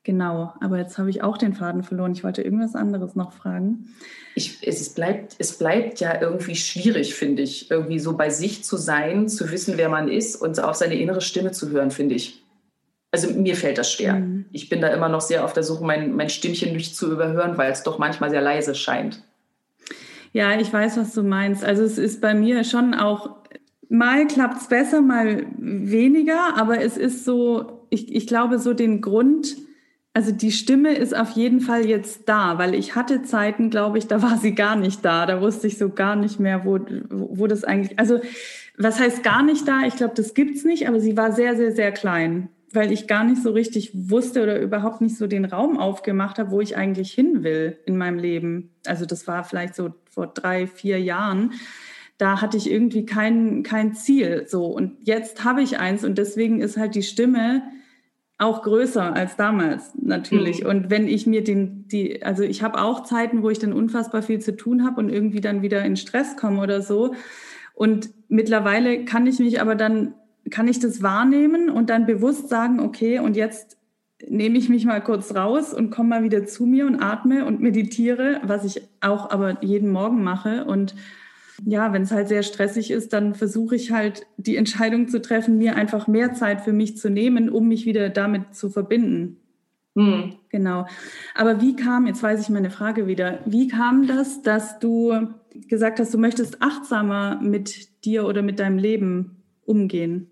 [0.03, 2.13] Genau, aber jetzt habe ich auch den Faden verloren.
[2.13, 3.89] Ich wollte irgendwas anderes noch fragen.
[4.35, 8.77] Ich, es, bleibt, es bleibt ja irgendwie schwierig, finde ich, irgendwie so bei sich zu
[8.77, 12.43] sein, zu wissen, wer man ist und auf seine innere Stimme zu hören, finde ich.
[13.11, 14.15] Also mir fällt das schwer.
[14.15, 14.47] Mhm.
[14.53, 17.59] Ich bin da immer noch sehr auf der Suche, mein, mein Stimmchen nicht zu überhören,
[17.59, 19.23] weil es doch manchmal sehr leise scheint.
[20.33, 21.65] Ja, ich weiß, was du meinst.
[21.65, 23.36] Also es ist bei mir schon auch,
[23.89, 29.01] mal klappt es besser, mal weniger, aber es ist so, ich, ich glaube, so den
[29.01, 29.57] Grund,
[30.17, 34.07] also die Stimme ist auf jeden Fall jetzt da, weil ich hatte Zeiten, glaube ich,
[34.07, 35.27] da war sie gar nicht da.
[35.27, 36.79] Da wusste ich so gar nicht mehr, wo,
[37.11, 38.21] wo das eigentlich, also
[38.79, 39.83] was heißt gar nicht da?
[39.87, 43.25] Ich glaube, das gibt's nicht, aber sie war sehr, sehr, sehr klein, weil ich gar
[43.25, 47.13] nicht so richtig wusste oder überhaupt nicht so den Raum aufgemacht habe, wo ich eigentlich
[47.13, 48.71] hin will in meinem Leben.
[48.87, 51.53] Also das war vielleicht so vor drei, vier Jahren.
[52.19, 54.45] Da hatte ich irgendwie kein, kein Ziel.
[54.47, 54.67] So.
[54.67, 57.63] Und jetzt habe ich eins und deswegen ist halt die Stimme,
[58.39, 60.63] auch größer als damals natürlich.
[60.63, 60.69] Mhm.
[60.69, 64.23] Und wenn ich mir den, die, also ich habe auch Zeiten, wo ich dann unfassbar
[64.23, 67.15] viel zu tun habe und irgendwie dann wieder in Stress komme oder so.
[67.75, 70.15] Und mittlerweile kann ich mich aber dann,
[70.51, 73.79] kann ich das wahrnehmen und dann bewusst sagen, okay, und jetzt
[74.29, 77.61] nehme ich mich mal kurz raus und komme mal wieder zu mir und atme und
[77.61, 80.95] meditiere, was ich auch aber jeden Morgen mache und
[81.65, 85.59] ja, wenn es halt sehr stressig ist, dann versuche ich halt die Entscheidung zu treffen,
[85.59, 89.39] mir einfach mehr Zeit für mich zu nehmen, um mich wieder damit zu verbinden.
[89.95, 90.35] Mhm.
[90.51, 90.87] Genau.
[91.35, 95.29] Aber wie kam, jetzt weiß ich meine Frage wieder, wie kam das, dass du
[95.69, 100.31] gesagt hast, du möchtest achtsamer mit dir oder mit deinem Leben umgehen?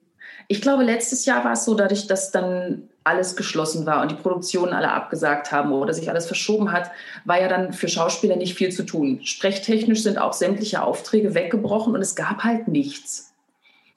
[0.48, 4.16] Ich glaube, letztes Jahr war es so, dadurch, dass dann alles geschlossen war und die
[4.16, 6.90] Produktionen alle abgesagt haben oder sich alles verschoben hat,
[7.26, 9.20] war ja dann für Schauspieler nicht viel zu tun.
[9.22, 13.34] Sprechtechnisch sind auch sämtliche Aufträge weggebrochen und es gab halt nichts.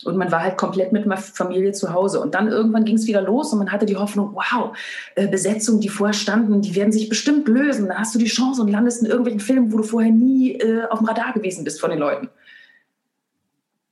[0.03, 2.19] Und man war halt komplett mit meiner Familie zu Hause.
[2.19, 4.77] Und dann irgendwann ging es wieder los und man hatte die Hoffnung, wow,
[5.15, 7.87] äh, Besetzungen, die vorher standen, die werden sich bestimmt lösen.
[7.87, 10.83] Dann hast du die Chance und landest in irgendwelchen Filmen, wo du vorher nie äh,
[10.89, 12.29] auf dem Radar gewesen bist von den Leuten.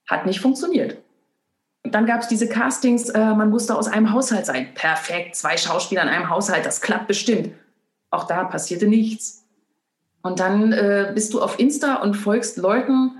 [0.08, 0.98] Hat nicht funktioniert.
[1.92, 4.74] Dann gab es diese Castings, äh, man musste aus einem Haushalt sein.
[4.74, 7.52] Perfekt, zwei Schauspieler in einem Haushalt, das klappt bestimmt.
[8.12, 9.46] Auch da passierte nichts.
[10.22, 13.12] Und dann äh, bist du auf Insta und folgst Leuten,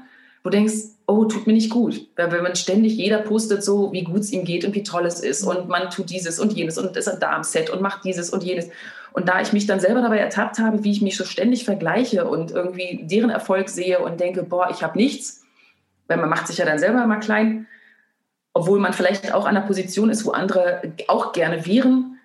[0.44, 0.74] wo du denkst,
[1.08, 2.08] oh, tut mir nicht gut.
[2.16, 5.06] Weil wenn man ständig, jeder postet so, wie gut es ihm geht und wie toll
[5.06, 8.04] es ist und man tut dieses und jenes und ist da am Set und macht
[8.04, 8.70] dieses und jenes.
[9.14, 12.26] Und da ich mich dann selber dabei ertappt habe, wie ich mich so ständig vergleiche
[12.26, 15.44] und irgendwie deren Erfolg sehe und denke, boah, ich habe nichts,
[16.08, 17.68] weil man macht sich ja dann selber immer klein,
[18.56, 22.18] obwohl man vielleicht auch an einer Position ist, wo andere auch gerne wären.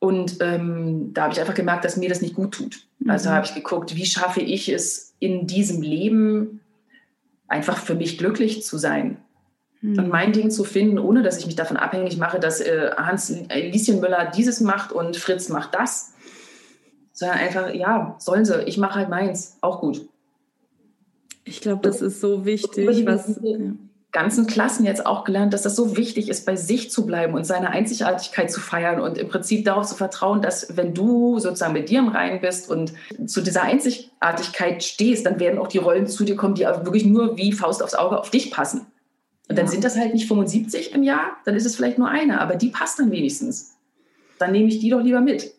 [0.00, 2.88] Und ähm, da habe ich einfach gemerkt, dass mir das nicht gut tut.
[3.06, 3.34] Also mhm.
[3.34, 6.60] habe ich geguckt, wie schaffe ich es in diesem Leben
[7.46, 9.18] einfach für mich glücklich zu sein
[9.82, 10.00] mhm.
[10.00, 13.30] und mein Ding zu finden, ohne dass ich mich davon abhängig mache, dass äh, Hans
[13.30, 16.12] äh, Lieschen Müller dieses macht und Fritz macht das,
[17.12, 20.08] sondern einfach, ja, sollen sie, ich mache halt meins, auch gut.
[21.44, 23.38] Ich glaube, das ist so wichtig, was.
[23.44, 23.58] Ja
[24.12, 27.44] ganzen Klassen jetzt auch gelernt, dass das so wichtig ist, bei sich zu bleiben und
[27.44, 31.88] seine Einzigartigkeit zu feiern und im Prinzip darauf zu vertrauen, dass wenn du sozusagen mit
[31.88, 32.92] dir im Reinen bist und
[33.26, 37.38] zu dieser Einzigartigkeit stehst, dann werden auch die Rollen zu dir kommen, die wirklich nur
[37.38, 38.86] wie Faust aufs Auge auf dich passen.
[39.48, 42.40] Und dann sind das halt nicht 75 im Jahr, dann ist es vielleicht nur eine,
[42.40, 43.76] aber die passt dann wenigstens.
[44.38, 45.54] Dann nehme ich die doch lieber mit.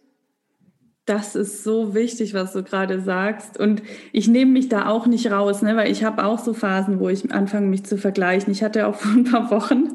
[1.06, 3.60] Das ist so wichtig, was du gerade sagst.
[3.60, 3.84] Und
[4.14, 5.76] ich nehme mich da auch nicht raus, ne?
[5.76, 8.54] weil ich habe auch so Phasen, wo ich anfange, mich zu vergleichen.
[8.54, 9.90] Ich hatte auch vor ein paar Wochen,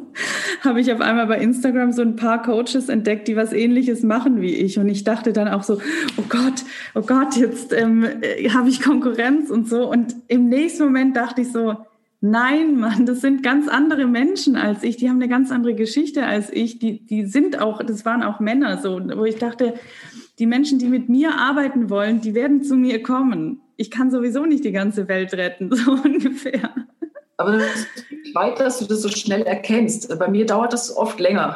[0.62, 4.42] habe ich auf einmal bei Instagram so ein paar Coaches entdeckt, die was ähnliches machen
[4.42, 4.78] wie ich.
[4.78, 5.80] Und ich dachte dann auch so,
[6.18, 9.90] oh Gott, oh Gott, jetzt ähm, äh, habe ich Konkurrenz und so.
[9.90, 11.74] Und im nächsten Moment dachte ich so,
[12.20, 14.96] Nein, Mann, das sind ganz andere Menschen als ich.
[14.96, 16.78] Die haben eine ganz andere Geschichte als ich.
[16.80, 19.74] Die, die sind auch, das waren auch Männer so, wo ich dachte,
[20.40, 23.60] die Menschen, die mit mir arbeiten wollen, die werden zu mir kommen.
[23.76, 26.74] Ich kann sowieso nicht die ganze Welt retten, so ungefähr.
[27.36, 30.18] Aber das ist weit, dass du das so schnell erkennst.
[30.18, 31.54] Bei mir dauert das oft länger.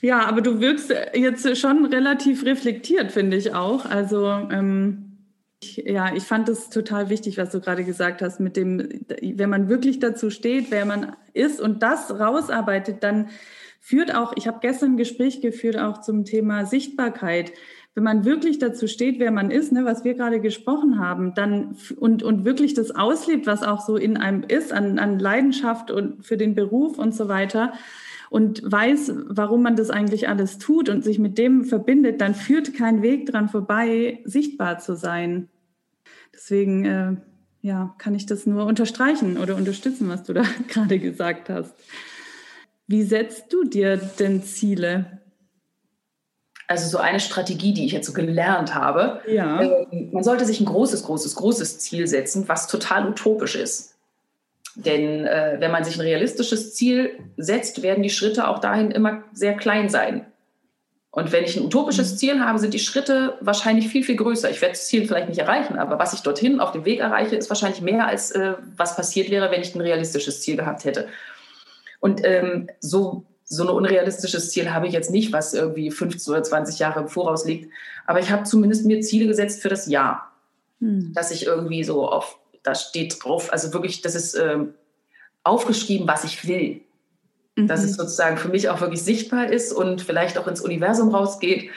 [0.00, 3.84] ja, aber du wirkst jetzt schon relativ reflektiert, finde ich auch.
[3.84, 5.07] Also ähm,
[5.62, 9.68] ja, ich fand es total wichtig, was du gerade gesagt hast, mit dem, wenn man
[9.68, 13.28] wirklich dazu steht, wer man ist und das rausarbeitet, dann
[13.80, 17.52] führt auch, ich habe gestern ein Gespräch geführt auch zum Thema Sichtbarkeit.
[17.94, 21.76] Wenn man wirklich dazu steht, wer man ist, ne, was wir gerade gesprochen haben, dann
[21.96, 26.24] und, und wirklich das auslebt, was auch so in einem ist, an, an Leidenschaft und
[26.24, 27.72] für den Beruf und so weiter,
[28.30, 32.74] und weiß, warum man das eigentlich alles tut und sich mit dem verbindet, dann führt
[32.74, 35.48] kein Weg dran vorbei, sichtbar zu sein.
[36.34, 37.16] Deswegen äh,
[37.62, 41.74] ja, kann ich das nur unterstreichen oder unterstützen, was du da gerade gesagt hast.
[42.86, 45.20] Wie setzt du dir denn Ziele?
[46.66, 49.22] Also so eine Strategie, die ich jetzt so gelernt habe.
[49.26, 49.62] Ja.
[49.62, 53.97] Äh, man sollte sich ein großes, großes, großes Ziel setzen, was total utopisch ist.
[54.78, 59.24] Denn äh, wenn man sich ein realistisches Ziel setzt, werden die Schritte auch dahin immer
[59.32, 60.24] sehr klein sein.
[61.10, 62.16] Und wenn ich ein utopisches mhm.
[62.16, 64.50] Ziel habe, sind die Schritte wahrscheinlich viel, viel größer.
[64.50, 67.34] Ich werde das Ziel vielleicht nicht erreichen, aber was ich dorthin auf dem Weg erreiche,
[67.34, 71.08] ist wahrscheinlich mehr, als äh, was passiert wäre, wenn ich ein realistisches Ziel gehabt hätte.
[71.98, 76.44] Und ähm, so, so ein unrealistisches Ziel habe ich jetzt nicht, was irgendwie 15 oder
[76.44, 77.68] 20 Jahre im Voraus liegt.
[78.06, 80.30] Aber ich habe zumindest mir Ziele gesetzt für das Jahr.
[80.78, 81.14] Mhm.
[81.14, 84.74] Dass ich irgendwie so auf da steht drauf, also wirklich, das ist ähm,
[85.42, 86.82] aufgeschrieben, was ich will.
[87.56, 87.66] Mhm.
[87.66, 91.70] Dass es sozusagen für mich auch wirklich sichtbar ist und vielleicht auch ins Universum rausgeht.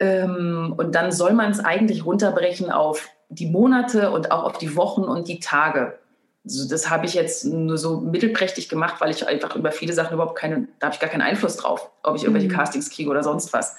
[0.00, 4.74] Ähm, und dann soll man es eigentlich runterbrechen auf die Monate und auch auf die
[4.74, 5.98] Wochen und die Tage.
[6.44, 10.14] Also das habe ich jetzt nur so mittelprächtig gemacht, weil ich einfach über viele Sachen
[10.14, 12.56] überhaupt keine, da habe ich gar keinen Einfluss drauf, ob ich irgendwelche mhm.
[12.56, 13.76] Castings kriege oder sonst was.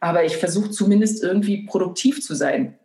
[0.00, 2.76] Aber ich versuche zumindest irgendwie produktiv zu sein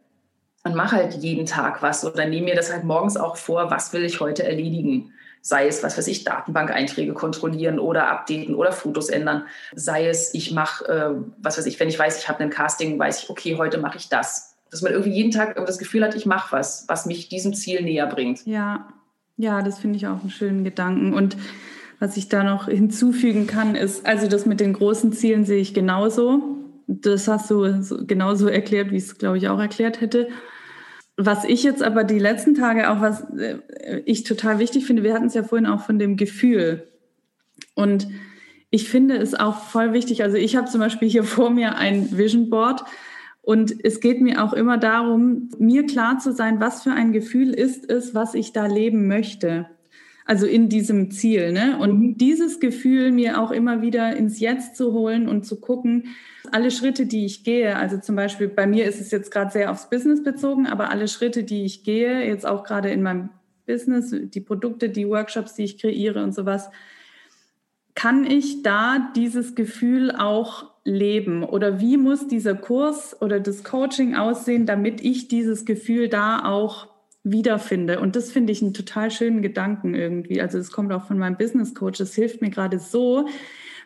[0.64, 3.94] und mache halt jeden Tag was oder nehme mir das halt morgens auch vor, was
[3.94, 5.14] will ich heute erledigen.
[5.42, 9.44] Sei es, was weiß ich, Datenbank-Einträge kontrollieren oder updaten oder Fotos ändern.
[9.74, 13.00] Sei es, ich mache, äh, was weiß ich, wenn ich weiß, ich habe ein Casting,
[13.00, 14.58] weiß ich, okay, heute mache ich das.
[14.70, 17.82] Dass man irgendwie jeden Tag das Gefühl hat, ich mache was, was mich diesem Ziel
[17.82, 18.46] näher bringt.
[18.46, 18.90] Ja,
[19.38, 21.14] ja, das finde ich auch einen schönen Gedanken.
[21.14, 21.38] Und
[22.00, 25.74] was ich da noch hinzufügen kann, ist, also das mit den großen Zielen sehe ich
[25.74, 26.59] genauso.
[26.92, 30.28] Das hast du genauso erklärt, wie ich es, glaube ich, auch erklärt hätte.
[31.18, 33.60] Was ich jetzt aber die letzten Tage auch, was äh,
[34.06, 36.88] ich total wichtig finde, wir hatten es ja vorhin auch von dem Gefühl.
[37.76, 38.08] Und
[38.72, 42.18] ich finde es auch voll wichtig, also ich habe zum Beispiel hier vor mir ein
[42.18, 42.84] Vision Board
[43.44, 47.54] und es geht mir auch immer darum, mir klar zu sein, was für ein Gefühl
[47.54, 49.68] ist es, was ich da leben möchte
[50.30, 51.52] also in diesem Ziel.
[51.52, 51.80] Ne?
[51.80, 52.18] Und mhm.
[52.18, 56.16] dieses Gefühl mir auch immer wieder ins Jetzt zu holen und zu gucken,
[56.52, 59.72] alle Schritte, die ich gehe, also zum Beispiel bei mir ist es jetzt gerade sehr
[59.72, 63.30] aufs Business bezogen, aber alle Schritte, die ich gehe, jetzt auch gerade in meinem
[63.66, 66.70] Business, die Produkte, die Workshops, die ich kreiere und sowas,
[67.96, 71.44] kann ich da dieses Gefühl auch leben?
[71.44, 76.88] Oder wie muss dieser Kurs oder das Coaching aussehen, damit ich dieses Gefühl da auch
[77.24, 78.00] wiederfinde.
[78.00, 80.42] Und das finde ich einen total schönen Gedanken irgendwie.
[80.42, 82.00] Also es kommt auch von meinem Business Coach.
[82.00, 83.28] Das hilft mir gerade so,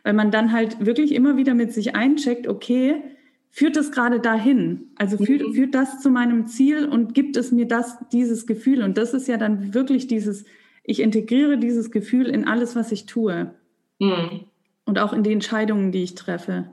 [0.03, 3.01] weil man dann halt wirklich immer wieder mit sich eincheckt, okay,
[3.49, 4.91] führt das gerade dahin?
[4.97, 5.53] Also führt, mhm.
[5.53, 8.83] führt das zu meinem Ziel und gibt es mir das, dieses Gefühl?
[8.83, 10.45] Und das ist ja dann wirklich dieses,
[10.83, 13.53] ich integriere dieses Gefühl in alles, was ich tue.
[13.99, 14.41] Mhm.
[14.85, 16.65] Und auch in die Entscheidungen, die ich treffe.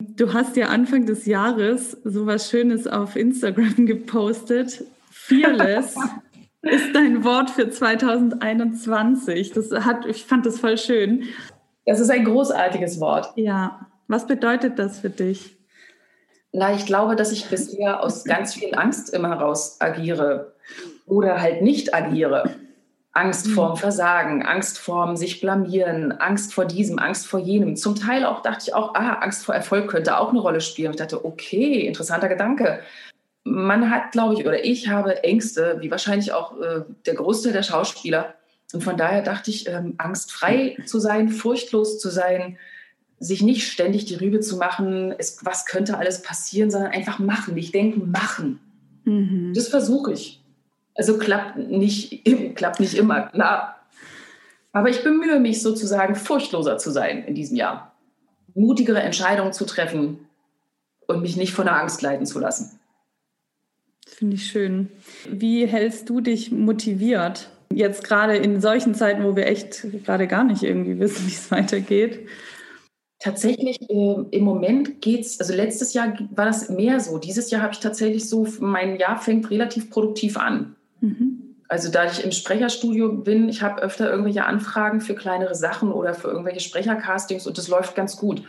[0.00, 4.84] Du hast ja Anfang des Jahres so was Schönes auf Instagram gepostet.
[5.10, 5.96] Fearless
[6.62, 9.52] ist dein Wort für 2021.
[9.52, 11.24] Das hat, ich fand das voll schön.
[11.86, 13.32] Das ist ein großartiges Wort.
[13.36, 13.86] Ja.
[14.08, 15.56] Was bedeutet das für dich?
[16.52, 20.54] Na, ich glaube, dass ich bisher aus ganz viel Angst immer raus agiere
[21.06, 22.56] oder halt nicht agiere.
[23.12, 23.52] Angst mhm.
[23.52, 27.76] vorm Versagen, Angst vorm sich blamieren, Angst vor diesem, Angst vor jenem.
[27.76, 30.90] Zum Teil auch dachte ich auch, ah, Angst vor Erfolg könnte auch eine Rolle spielen.
[30.90, 32.80] Ich dachte, okay, interessanter Gedanke
[33.44, 37.62] man hat, glaube ich, oder ich habe Ängste, wie wahrscheinlich auch äh, der Großteil der
[37.62, 38.34] Schauspieler.
[38.72, 42.58] Und von daher dachte ich, ähm, angstfrei zu sein, furchtlos zu sein,
[43.18, 47.56] sich nicht ständig die Rübe zu machen, ist, was könnte alles passieren, sondern einfach machen.
[47.56, 48.60] Ich denke, machen.
[49.04, 49.52] Mhm.
[49.54, 50.42] Das versuche ich.
[50.94, 53.76] Also klappt nicht, klappt nicht immer, klar.
[54.72, 57.94] Aber ich bemühe mich sozusagen, furchtloser zu sein in diesem Jahr.
[58.54, 60.26] Mutigere Entscheidungen zu treffen
[61.06, 62.78] und mich nicht von der Angst leiten zu lassen.
[64.06, 64.90] Finde ich schön.
[65.28, 67.50] Wie hältst du dich motiviert?
[67.72, 71.50] Jetzt gerade in solchen Zeiten, wo wir echt gerade gar nicht irgendwie wissen, wie es
[71.50, 72.26] weitergeht.
[73.20, 77.18] Tatsächlich, äh, im Moment geht es, also letztes Jahr war das mehr so.
[77.18, 80.74] Dieses Jahr habe ich tatsächlich so, mein Jahr fängt relativ produktiv an.
[81.00, 81.56] Mhm.
[81.68, 86.14] Also da ich im Sprecherstudio bin, ich habe öfter irgendwelche Anfragen für kleinere Sachen oder
[86.14, 88.42] für irgendwelche Sprechercastings und das läuft ganz gut.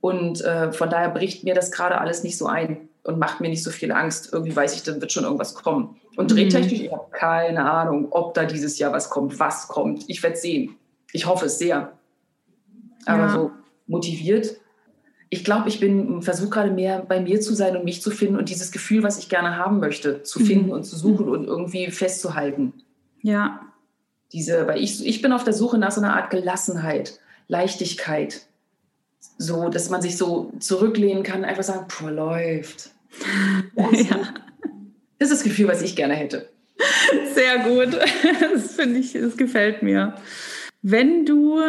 [0.00, 3.48] Und äh, von daher bricht mir das gerade alles nicht so ein und macht mir
[3.48, 4.32] nicht so viel Angst.
[4.32, 5.96] Irgendwie weiß ich, dann wird schon irgendwas kommen.
[6.16, 6.36] Und mhm.
[6.36, 10.04] drehtechnisch, ich habe keine Ahnung, ob da dieses Jahr was kommt, was kommt.
[10.08, 10.76] Ich werde sehen.
[11.12, 11.92] Ich hoffe es sehr.
[13.06, 13.28] Aber ja.
[13.30, 13.50] so
[13.86, 14.56] motiviert.
[15.30, 18.36] Ich glaube, ich bin versuche gerade mehr bei mir zu sein und mich zu finden
[18.36, 20.44] und dieses Gefühl, was ich gerne haben möchte, zu mhm.
[20.44, 22.74] finden und zu suchen und irgendwie festzuhalten.
[23.22, 23.60] Ja.
[24.32, 28.46] Diese, weil ich, ich bin auf der Suche nach so einer Art Gelassenheit, Leichtigkeit.
[29.38, 32.90] So, dass man sich so zurücklehnen kann, einfach sagen, puh, läuft.
[33.92, 34.34] Ja.
[35.22, 36.48] Das ist das Gefühl, was ich gerne hätte.
[37.34, 37.96] Sehr gut.
[38.40, 40.14] Das finde ich, das gefällt mir.
[40.82, 41.60] Wenn du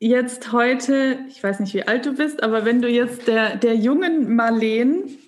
[0.00, 3.76] jetzt heute, ich weiß nicht, wie alt du bist, aber wenn du jetzt der, der
[3.76, 5.18] jungen Marleen,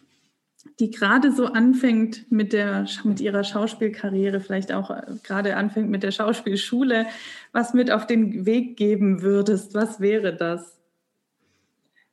[0.81, 6.03] die gerade so anfängt mit, der, mit ihrer Schauspielkarriere, vielleicht auch äh, gerade anfängt mit
[6.03, 7.07] der Schauspielschule,
[7.53, 10.79] was mit auf den Weg geben würdest, was wäre das?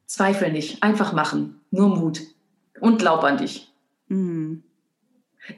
[0.06, 2.22] Zweifel nicht, einfach machen, nur Mut
[2.82, 3.72] und glaub an dich.
[4.10, 4.64] Mhm.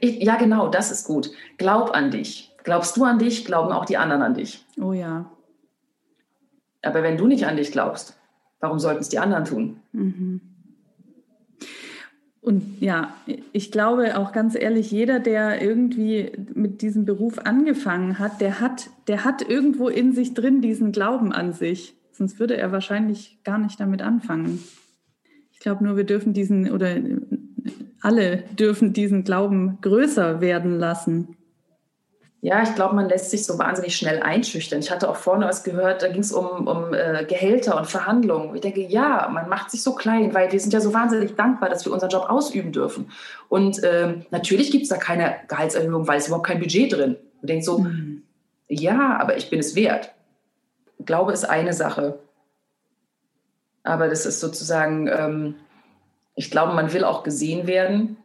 [0.00, 1.30] Ich, ja, genau, das ist gut.
[1.58, 2.52] Glaub an dich.
[2.62, 4.64] Glaubst du an dich, glauben auch die anderen an dich.
[4.80, 5.30] Oh ja.
[6.82, 8.16] Aber wenn du nicht an dich glaubst,
[8.60, 9.80] warum sollten es die anderen tun?
[9.92, 10.40] Mhm.
[12.40, 13.14] Und ja,
[13.52, 18.90] ich glaube auch ganz ehrlich, jeder, der irgendwie mit diesem Beruf angefangen hat, der hat,
[19.08, 21.94] der hat irgendwo in sich drin diesen Glauben an sich.
[22.12, 24.62] Sonst würde er wahrscheinlich gar nicht damit anfangen.
[25.52, 26.94] Ich glaube nur, wir dürfen diesen oder
[28.04, 31.36] alle dürfen diesen Glauben größer werden lassen.
[32.42, 34.80] Ja, ich glaube, man lässt sich so wahnsinnig schnell einschüchtern.
[34.80, 38.54] Ich hatte auch vorne was gehört, da ging es um, um äh, Gehälter und Verhandlungen.
[38.54, 41.70] Ich denke, ja, man macht sich so klein, weil wir sind ja so wahnsinnig dankbar,
[41.70, 43.10] dass wir unseren Job ausüben dürfen.
[43.48, 47.16] Und ähm, natürlich gibt es da keine Gehaltserhöhung, weil es überhaupt kein Budget drin.
[47.40, 48.22] Und denkt so, mhm.
[48.68, 50.12] ja, aber ich bin es wert.
[51.06, 52.18] Glaube ist eine Sache.
[53.84, 55.54] Aber das ist sozusagen, ähm,
[56.34, 58.16] ich glaube, man will auch gesehen werden.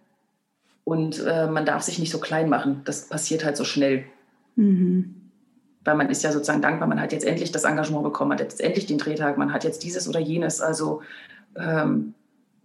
[0.83, 2.81] Und äh, man darf sich nicht so klein machen.
[2.85, 4.05] Das passiert halt so schnell.
[4.55, 5.15] Mhm.
[5.83, 8.43] Weil man ist ja sozusagen dankbar, man hat jetzt endlich das Engagement bekommen, man hat
[8.43, 10.61] jetzt endlich den Drehtag, man hat jetzt dieses oder jenes.
[10.61, 11.01] Also
[11.55, 12.15] ähm,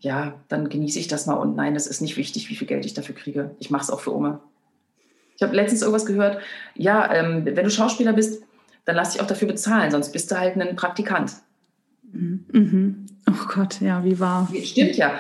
[0.01, 1.35] ja, dann genieße ich das mal.
[1.35, 3.51] Und nein, es ist nicht wichtig, wie viel Geld ich dafür kriege.
[3.59, 4.41] Ich mache es auch für Oma.
[5.37, 6.39] Ich habe letztens irgendwas gehört,
[6.75, 8.43] ja, ähm, wenn du Schauspieler bist,
[8.85, 11.33] dann lass dich auch dafür bezahlen, sonst bist du halt ein Praktikant.
[12.15, 13.07] Mhm.
[13.29, 14.49] Oh Gott, ja, wie wahr.
[14.63, 15.13] Stimmt ja.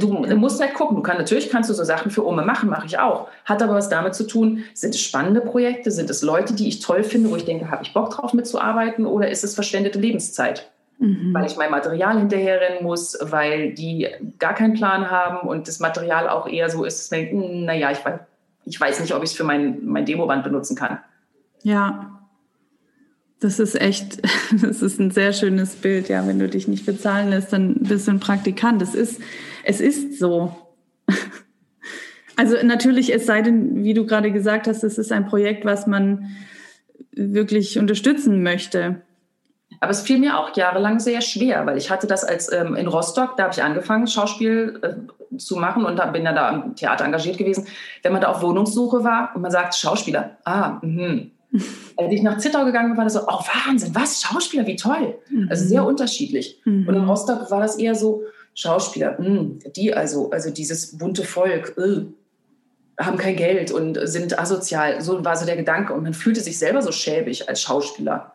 [0.00, 0.96] Du, musst halt gucken.
[0.96, 3.28] Du kannst natürlich kannst du so Sachen für Ome machen, mache ich auch.
[3.44, 6.80] Hat aber was damit zu tun, sind es spannende Projekte, sind es Leute, die ich
[6.80, 10.70] toll finde, wo ich denke, habe ich Bock drauf mitzuarbeiten oder ist es verschwendete Lebenszeit?
[10.98, 11.34] Mhm.
[11.34, 16.28] Weil ich mein Material hinterherrennen muss, weil die gar keinen Plan haben und das Material
[16.28, 17.98] auch eher so ist, dass man denkt, hm, naja, ich,
[18.64, 20.98] ich weiß nicht, ob ich es für mein, mein Demoband benutzen kann.
[21.62, 22.23] Ja,
[23.40, 24.22] das ist echt,
[24.62, 26.08] das ist ein sehr schönes Bild.
[26.08, 28.82] Ja, wenn du dich nicht bezahlen lässt, dann bist du ein Praktikant.
[28.82, 29.20] Es ist,
[29.64, 30.54] es ist so.
[32.36, 35.86] Also natürlich, es sei denn, wie du gerade gesagt hast, es ist ein Projekt, was
[35.86, 36.34] man
[37.12, 39.02] wirklich unterstützen möchte.
[39.80, 42.88] Aber es fiel mir auch jahrelang sehr schwer, weil ich hatte das als ähm, in
[42.88, 46.74] Rostock, da habe ich angefangen, Schauspiel äh, zu machen und da bin ja da im
[46.74, 47.66] Theater engagiert gewesen.
[48.02, 51.26] Wenn man da auf Wohnungssuche war und man sagt Schauspieler, ah, mh,
[51.96, 55.18] als ich nach Zittau gegangen bin, war das so, oh Wahnsinn, was, Schauspieler, wie toll.
[55.30, 55.48] Mhm.
[55.50, 56.60] Also sehr unterschiedlich.
[56.64, 56.88] Mhm.
[56.88, 58.22] Und in Rostock war das eher so,
[58.54, 62.04] Schauspieler, mh, hm, die also, also dieses bunte Volk, äh,
[63.02, 65.00] haben kein Geld und sind asozial.
[65.00, 65.92] So war so der Gedanke.
[65.92, 68.32] Und man fühlte sich selber so schäbig als Schauspieler.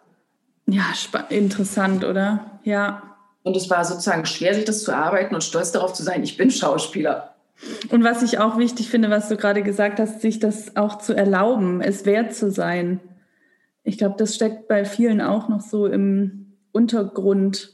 [0.67, 0.83] Ja,
[1.29, 2.59] interessant, oder?
[2.63, 3.03] Ja.
[3.43, 6.35] Und es war sozusagen schwer, sich das zu erarbeiten und stolz darauf zu sein, ich
[6.35, 7.35] bin Schauspieler.
[7.89, 11.13] Und was ich auch wichtig finde, was du gerade gesagt hast, sich das auch zu
[11.13, 12.99] erlauben, es wert zu sein.
[13.89, 17.73] Ich glaube, das steckt bei vielen auch noch so im Untergrund.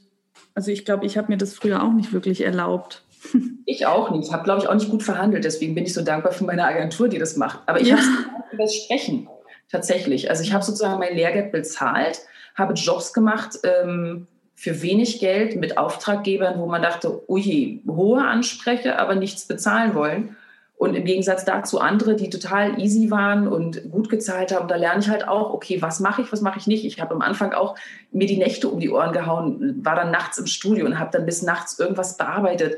[0.54, 3.02] Also ich glaube, ich habe mir das früher auch nicht wirklich erlaubt.
[3.68, 4.28] Ich auch nicht.
[4.28, 5.44] Ich habe, glaube ich, auch nicht gut verhandelt.
[5.44, 7.58] Deswegen bin ich so dankbar für meine Agentur, die das macht.
[7.66, 7.96] Aber ich ja.
[7.96, 8.06] habe
[8.52, 9.28] über das Sprechen
[9.68, 10.30] tatsächlich.
[10.30, 12.20] Also ich habe sozusagen mein Lehrgeld bezahlt,
[12.54, 19.00] habe Jobs gemacht ähm, für wenig Geld mit Auftraggebern, wo man dachte, ui, hohe Anspreche,
[19.00, 20.36] aber nichts bezahlen wollen.
[20.76, 24.68] Und im Gegensatz dazu andere, die total easy waren und gut gezahlt haben.
[24.68, 26.84] Da lerne ich halt auch, okay, was mache ich, was mache ich nicht.
[26.84, 27.76] Ich habe am Anfang auch
[28.12, 31.24] mir die Nächte um die Ohren gehauen, war dann nachts im Studio und habe dann
[31.24, 32.76] bis nachts irgendwas bearbeitet.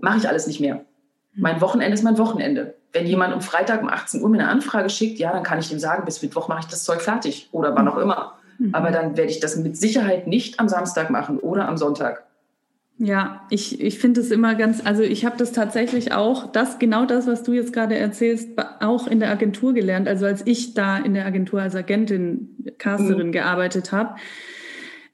[0.00, 0.84] Mache ich alles nicht mehr.
[1.34, 2.74] Mein Wochenende ist mein Wochenende.
[2.92, 5.68] Wenn jemand am Freitag um 18 Uhr mir eine Anfrage schickt, ja, dann kann ich
[5.68, 8.34] dem sagen, bis Mittwoch mache ich das Zeug fertig oder wann auch immer.
[8.58, 8.74] Mhm.
[8.74, 12.24] Aber dann werde ich das mit Sicherheit nicht am Samstag machen oder am Sonntag.
[12.98, 17.04] Ja, ich, ich finde es immer ganz, also ich habe das tatsächlich auch, das genau
[17.04, 20.06] das, was du jetzt gerade erzählst, auch in der Agentur gelernt.
[20.06, 23.32] Also als ich da in der Agentur als Agentin, Casterin mhm.
[23.32, 24.16] gearbeitet habe,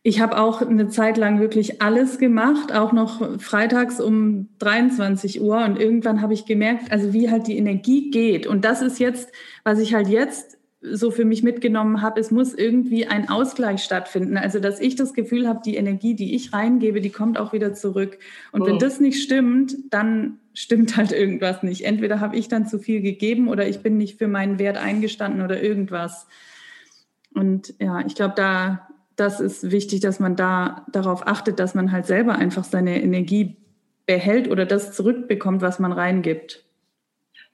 [0.02, 5.64] ich habe auch eine Zeit lang wirklich alles gemacht, auch noch freitags um 23 Uhr.
[5.64, 8.46] Und irgendwann habe ich gemerkt, also wie halt die Energie geht.
[8.46, 9.30] Und das ist jetzt,
[9.64, 14.36] was ich halt jetzt so für mich mitgenommen habe, es muss irgendwie ein Ausgleich stattfinden.
[14.36, 17.74] Also, dass ich das Gefühl habe, die Energie, die ich reingebe, die kommt auch wieder
[17.74, 18.18] zurück.
[18.52, 18.66] Und oh.
[18.66, 21.84] wenn das nicht stimmt, dann stimmt halt irgendwas nicht.
[21.84, 25.42] Entweder habe ich dann zu viel gegeben oder ich bin nicht für meinen Wert eingestanden
[25.42, 26.26] oder irgendwas.
[27.34, 31.90] Und ja, ich glaube, da das ist wichtig, dass man da darauf achtet, dass man
[31.90, 33.56] halt selber einfach seine Energie
[34.06, 36.64] behält oder das zurückbekommt, was man reingibt.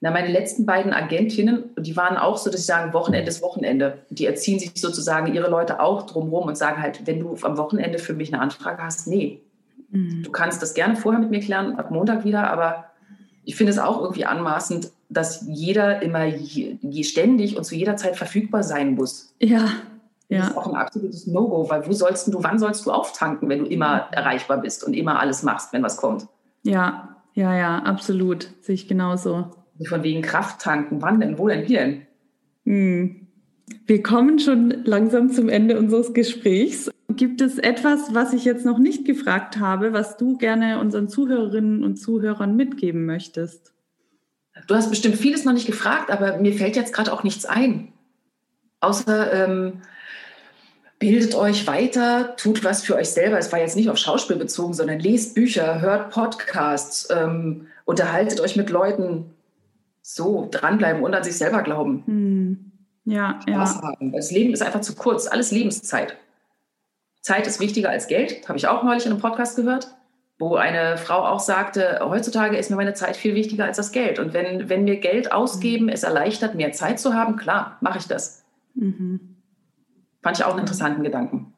[0.01, 3.99] Na, meine letzten beiden Agentinnen, die waren auch so, dass sie sagen, Wochenende ist Wochenende.
[4.09, 7.97] Die erziehen sich sozusagen ihre Leute auch drumherum und sagen halt, wenn du am Wochenende
[7.97, 9.41] für mich eine Anfrage hast, nee.
[9.89, 10.23] Mhm.
[10.23, 12.85] Du kannst das gerne vorher mit mir klären, ab Montag wieder, aber
[13.45, 17.95] ich finde es auch irgendwie anmaßend, dass jeder immer je, je ständig und zu jeder
[17.95, 19.33] Zeit verfügbar sein muss.
[19.39, 19.69] Ja,
[20.27, 20.39] ja.
[20.39, 23.59] Das ist auch ein absolutes No-Go, weil wo sollst du, wann sollst du auftanken, wenn
[23.59, 26.27] du immer erreichbar bist und immer alles machst, wenn was kommt?
[26.63, 28.49] Ja, ja, ja, absolut.
[28.61, 29.51] Sehe ich genauso.
[29.83, 32.01] Von wegen Kraft tanken, wann denn, wo denn, wie denn?
[32.65, 33.27] Hm.
[33.85, 36.89] Wir kommen schon langsam zum Ende unseres Gesprächs.
[37.09, 41.83] Gibt es etwas, was ich jetzt noch nicht gefragt habe, was du gerne unseren Zuhörerinnen
[41.83, 43.73] und Zuhörern mitgeben möchtest?
[44.67, 47.89] Du hast bestimmt vieles noch nicht gefragt, aber mir fällt jetzt gerade auch nichts ein.
[48.79, 49.81] Außer ähm,
[50.99, 53.37] bildet euch weiter, tut was für euch selber.
[53.37, 58.55] Es war jetzt nicht auf Schauspiel bezogen, sondern lest Bücher, hört Podcasts, ähm, unterhaltet euch
[58.55, 59.34] mit Leuten.
[60.07, 62.03] So, dranbleiben und an sich selber glauben.
[62.05, 62.71] Hm.
[63.05, 63.81] Ja, Spaß ja.
[63.81, 64.11] haben.
[64.11, 65.25] Das Leben ist einfach zu kurz.
[65.25, 66.15] Alles Lebenszeit.
[67.21, 69.87] Zeit ist wichtiger als Geld, habe ich auch neulich in einem Podcast gehört,
[70.37, 74.19] wo eine Frau auch sagte, heutzutage ist mir meine Zeit viel wichtiger als das Geld.
[74.19, 78.05] Und wenn, wenn wir Geld ausgeben, es erleichtert, mehr Zeit zu haben, klar, mache ich
[78.05, 78.45] das.
[78.75, 79.37] Mhm.
[80.21, 81.51] Fand ich auch einen interessanten Gedanken.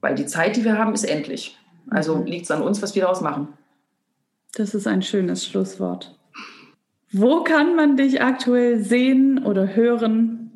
[0.00, 1.58] Weil die Zeit, die wir haben, ist endlich.
[1.90, 2.26] Also mhm.
[2.26, 3.48] liegt es an uns, was wir daraus machen.
[4.54, 6.16] Das ist ein schönes Schlusswort.
[7.16, 10.50] Wo kann man dich aktuell sehen oder hören?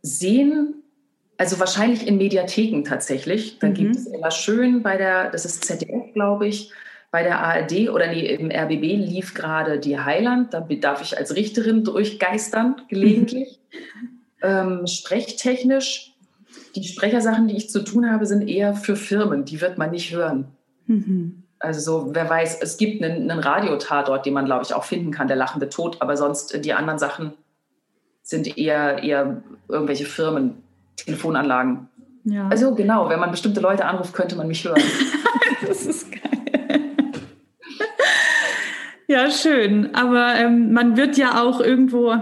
[0.00, 0.84] Sehen,
[1.38, 3.58] also wahrscheinlich in Mediatheken tatsächlich.
[3.58, 3.74] Da mhm.
[3.74, 6.70] gibt es immer schön bei der, das ist ZDF, glaube ich,
[7.10, 10.54] bei der ARD oder nee, im RBB lief gerade die Heiland.
[10.54, 13.58] Da darf ich als Richterin durchgeistern, gelegentlich.
[14.42, 16.14] Ähm, sprechtechnisch,
[16.76, 19.44] die Sprechersachen, die ich zu tun habe, sind eher für Firmen.
[19.44, 20.46] Die wird man nicht hören.
[20.86, 21.42] Mhm.
[21.58, 25.10] Also so, wer weiß, es gibt einen, einen Radiotatort, den man, glaube ich, auch finden
[25.10, 27.32] kann, der lachende Tod, aber sonst äh, die anderen Sachen
[28.22, 30.62] sind eher, eher irgendwelche Firmen,
[30.96, 31.88] Telefonanlagen.
[32.24, 32.48] Ja.
[32.48, 34.82] Also genau, wenn man bestimmte Leute anruft, könnte man mich hören.
[35.66, 36.80] das ist geil.
[39.06, 39.94] ja, schön.
[39.94, 42.14] Aber ähm, man wird ja auch irgendwo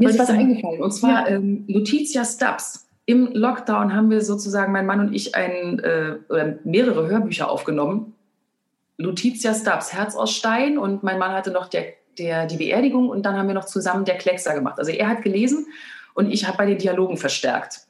[0.00, 0.82] mir ist was eingefallen.
[0.82, 1.36] Und zwar ja.
[1.36, 2.88] ähm, Lutetia Stubbs.
[3.04, 6.16] Im Lockdown haben wir sozusagen, mein Mann und ich, ein, äh,
[6.64, 8.14] mehrere Hörbücher aufgenommen.
[9.00, 10.78] Lutetia Stubbs, Herz aus Stein.
[10.78, 11.86] Und mein Mann hatte noch der,
[12.18, 13.08] der, die Beerdigung.
[13.08, 14.78] Und dann haben wir noch zusammen der Kleckser gemacht.
[14.78, 15.66] Also er hat gelesen
[16.14, 17.86] und ich habe bei den Dialogen verstärkt.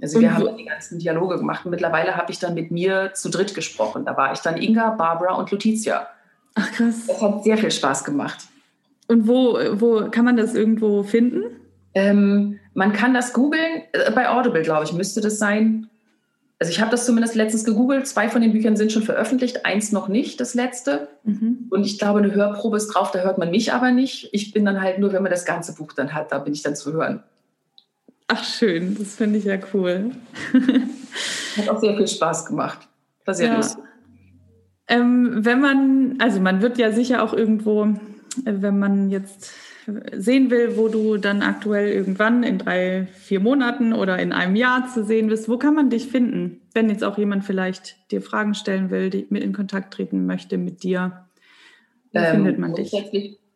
[0.00, 1.64] Also wir haben die ganzen Dialoge gemacht.
[1.64, 4.04] Und mittlerweile habe ich dann mit mir zu dritt gesprochen.
[4.04, 6.08] Da war ich dann Inga, Barbara und Lutetia.
[6.54, 7.06] Ach krass.
[7.06, 8.46] Das hat sehr viel Spaß gemacht.
[9.08, 11.42] Und wo, wo kann man das irgendwo finden?
[11.94, 13.82] Ähm, man kann das googeln.
[13.92, 15.88] Äh, bei Audible, glaube ich, müsste das sein.
[16.64, 18.06] Also ich habe das zumindest letztens gegoogelt.
[18.06, 21.08] Zwei von den Büchern sind schon veröffentlicht, eins noch nicht, das letzte.
[21.22, 21.66] Mhm.
[21.68, 24.30] Und ich glaube, eine Hörprobe ist drauf, da hört man mich aber nicht.
[24.32, 26.62] Ich bin dann halt nur, wenn man das ganze Buch dann hat, da bin ich
[26.62, 27.22] dann zu hören.
[28.28, 30.12] Ach schön, das finde ich ja cool.
[31.58, 32.88] hat auch sehr viel Spaß gemacht.
[33.26, 33.56] War sehr ja.
[33.56, 33.84] lustig.
[34.88, 37.92] Ähm, wenn man, also man wird ja sicher auch irgendwo
[38.44, 39.52] wenn man jetzt
[40.12, 44.88] sehen will, wo du dann aktuell irgendwann in drei, vier Monaten oder in einem Jahr
[44.88, 46.62] zu sehen bist, wo kann man dich finden?
[46.72, 50.56] Wenn jetzt auch jemand vielleicht dir Fragen stellen will, die mit in Kontakt treten möchte
[50.56, 51.26] mit dir,
[52.12, 52.92] wo ähm, findet man dich?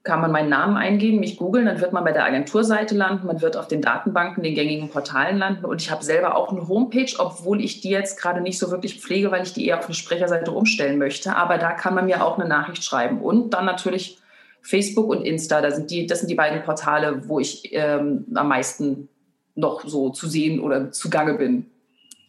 [0.05, 3.43] kann man meinen Namen eingeben, mich googeln, dann wird man bei der Agenturseite landen, man
[3.43, 7.13] wird auf den Datenbanken, den gängigen Portalen landen und ich habe selber auch eine Homepage,
[7.19, 9.95] obwohl ich die jetzt gerade nicht so wirklich pflege, weil ich die eher auf eine
[9.95, 14.19] Sprecherseite umstellen möchte, aber da kann man mir auch eine Nachricht schreiben und dann natürlich
[14.63, 18.49] Facebook und Insta, da sind die, das sind die beiden Portale, wo ich ähm, am
[18.49, 19.09] meisten
[19.55, 21.67] noch so zu sehen oder zugange bin.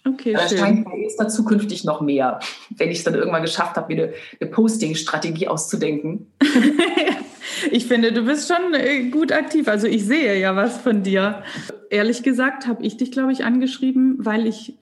[0.08, 2.40] Okay, Wahrscheinlich ist da zukünftig noch mehr,
[2.78, 6.32] wenn ich es dann irgendwann geschafft habe, mir eine, eine Posting-Strategie auszudenken.
[7.72, 9.68] ich finde, du bist schon äh, gut aktiv.
[9.68, 11.44] Also ich sehe ja was von dir.
[11.90, 14.76] Ehrlich gesagt habe ich dich, glaube ich, angeschrieben, weil ich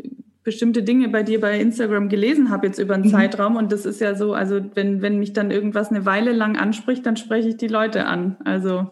[0.48, 3.10] bestimmte Dinge bei dir bei Instagram gelesen habe jetzt über einen mhm.
[3.10, 6.56] Zeitraum und das ist ja so, also wenn, wenn mich dann irgendwas eine Weile lang
[6.56, 8.38] anspricht, dann spreche ich die Leute an.
[8.46, 8.88] Also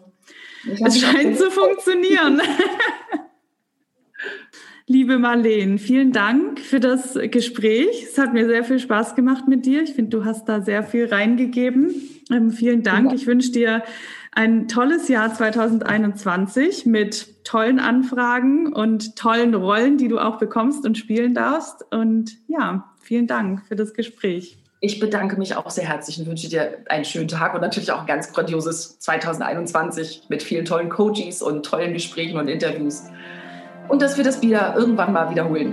[0.84, 2.42] es scheint zu funktionieren.
[4.86, 8.04] Liebe Marleen, vielen Dank für das Gespräch.
[8.04, 9.82] Es hat mir sehr viel Spaß gemacht mit dir.
[9.82, 11.94] Ich finde, du hast da sehr viel reingegeben.
[12.30, 13.14] Ähm, vielen Dank.
[13.14, 13.82] Ich wünsche dir
[14.36, 20.98] ein tolles Jahr 2021 mit tollen Anfragen und tollen Rollen, die du auch bekommst und
[20.98, 21.84] spielen darfst.
[21.90, 24.58] Und ja, vielen Dank für das Gespräch.
[24.80, 28.00] Ich bedanke mich auch sehr herzlich und wünsche dir einen schönen Tag und natürlich auch
[28.00, 33.04] ein ganz grandioses 2021 mit vielen tollen Coaches und tollen Gesprächen und Interviews.
[33.88, 35.72] Und dass wir das wieder irgendwann mal wiederholen.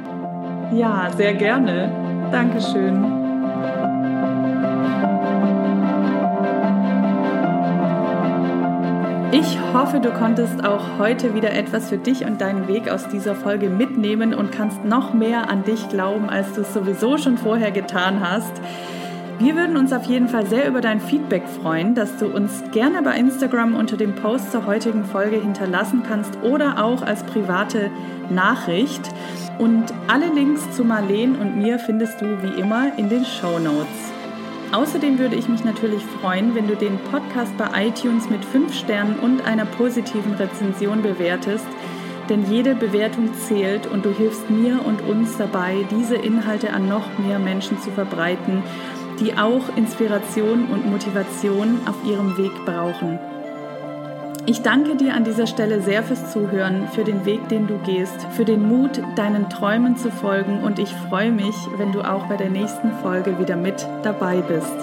[0.73, 2.29] Ja, sehr gerne.
[2.31, 3.22] Dankeschön.
[9.35, 13.33] Ich hoffe, du konntest auch heute wieder etwas für dich und deinen Weg aus dieser
[13.33, 17.71] Folge mitnehmen und kannst noch mehr an dich glauben, als du es sowieso schon vorher
[17.71, 18.51] getan hast.
[19.39, 23.01] Wir würden uns auf jeden Fall sehr über dein Feedback freuen, das du uns gerne
[23.01, 27.89] bei Instagram unter dem Post zur heutigen Folge hinterlassen kannst oder auch als private
[28.29, 29.01] Nachricht.
[29.57, 34.12] Und alle Links zu Marleen und mir findest du wie immer in den Show Notes.
[34.73, 39.19] Außerdem würde ich mich natürlich freuen, wenn du den Podcast bei iTunes mit 5 Sternen
[39.19, 41.67] und einer positiven Rezension bewertest,
[42.27, 47.19] denn jede Bewertung zählt und du hilfst mir und uns dabei, diese Inhalte an noch
[47.19, 48.63] mehr Menschen zu verbreiten,
[49.19, 53.19] die auch Inspiration und Motivation auf ihrem Weg brauchen.
[54.45, 58.27] Ich danke dir an dieser Stelle sehr fürs Zuhören, für den Weg, den du gehst,
[58.31, 62.35] für den Mut, deinen Träumen zu folgen und ich freue mich, wenn du auch bei
[62.35, 64.75] der nächsten Folge wieder mit dabei bist.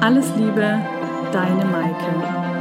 [0.00, 0.80] Alles Liebe,
[1.32, 2.51] deine Maike.